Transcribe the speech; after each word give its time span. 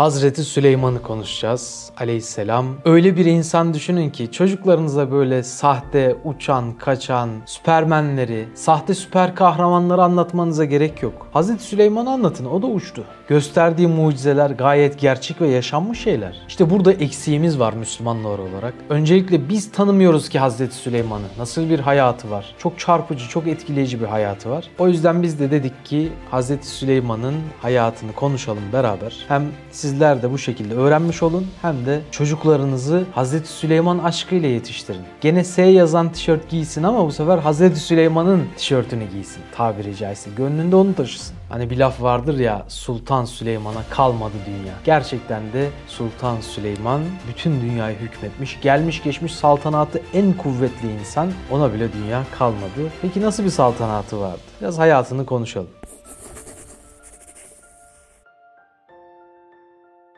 Hazreti 0.00 0.44
Süleyman'ı 0.44 1.02
konuşacağız 1.02 1.90
aleyhisselam. 1.96 2.66
Öyle 2.84 3.16
bir 3.16 3.26
insan 3.26 3.74
düşünün 3.74 4.10
ki 4.10 4.32
çocuklarınıza 4.32 5.10
böyle 5.10 5.42
sahte, 5.42 6.16
uçan, 6.24 6.72
kaçan, 6.72 7.30
süpermenleri, 7.46 8.48
sahte 8.54 8.94
süper 8.94 9.34
kahramanları 9.34 10.02
anlatmanıza 10.02 10.64
gerek 10.64 11.02
yok. 11.02 11.26
Hazreti 11.32 11.62
Süleyman'ı 11.62 12.10
anlatın 12.10 12.44
o 12.44 12.62
da 12.62 12.66
uçtu. 12.66 13.04
Gösterdiği 13.28 13.88
mucizeler 13.88 14.50
gayet 14.50 15.00
gerçek 15.00 15.40
ve 15.40 15.48
yaşanmış 15.48 16.00
şeyler. 16.00 16.36
İşte 16.48 16.70
burada 16.70 16.92
eksiğimiz 16.92 17.58
var 17.58 17.72
Müslümanlar 17.72 18.38
olarak. 18.38 18.74
Öncelikle 18.88 19.48
biz 19.48 19.72
tanımıyoruz 19.72 20.28
ki 20.28 20.38
Hazreti 20.38 20.74
Süleyman'ı. 20.74 21.26
Nasıl 21.38 21.70
bir 21.70 21.80
hayatı 21.80 22.30
var? 22.30 22.54
Çok 22.58 22.78
çarpıcı, 22.78 23.28
çok 23.28 23.46
etkileyici 23.46 24.00
bir 24.00 24.06
hayatı 24.06 24.50
var. 24.50 24.64
O 24.78 24.88
yüzden 24.88 25.22
biz 25.22 25.40
de 25.40 25.50
dedik 25.50 25.84
ki 25.84 26.12
Hazreti 26.30 26.66
Süleyman'ın 26.66 27.34
hayatını 27.62 28.12
konuşalım 28.12 28.64
beraber. 28.72 29.24
Hem 29.28 29.42
sizler 29.90 30.22
de 30.22 30.32
bu 30.32 30.38
şekilde 30.38 30.74
öğrenmiş 30.74 31.22
olun 31.22 31.46
hem 31.62 31.86
de 31.86 32.00
çocuklarınızı 32.10 33.04
Hazreti 33.12 33.48
Süleyman 33.48 33.98
aşkıyla 33.98 34.48
yetiştirin. 34.48 35.02
Gene 35.20 35.44
S 35.44 35.62
yazan 35.62 36.12
tişört 36.12 36.50
giysin 36.50 36.82
ama 36.82 37.06
bu 37.06 37.12
sefer 37.12 37.38
Hazreti 37.38 37.80
Süleyman'ın 37.80 38.44
tişörtünü 38.56 39.04
giysin 39.12 39.42
tabiri 39.56 39.96
caizse. 39.96 40.30
Gönlünde 40.36 40.76
onu 40.76 40.94
taşısın. 40.94 41.36
Hani 41.48 41.70
bir 41.70 41.76
laf 41.76 42.02
vardır 42.02 42.38
ya 42.38 42.64
Sultan 42.68 43.24
Süleyman'a 43.24 43.82
kalmadı 43.90 44.34
dünya. 44.46 44.74
Gerçekten 44.84 45.52
de 45.52 45.68
Sultan 45.88 46.40
Süleyman 46.40 47.00
bütün 47.28 47.60
dünyayı 47.60 47.96
hükmetmiş. 47.98 48.58
Gelmiş 48.62 49.02
geçmiş 49.02 49.34
saltanatı 49.34 50.02
en 50.14 50.32
kuvvetli 50.32 50.92
insan. 51.00 51.32
Ona 51.50 51.72
bile 51.72 51.92
dünya 51.92 52.22
kalmadı. 52.38 52.90
Peki 53.02 53.20
nasıl 53.20 53.44
bir 53.44 53.50
saltanatı 53.50 54.20
vardı? 54.20 54.40
Biraz 54.60 54.78
hayatını 54.78 55.26
konuşalım. 55.26 55.79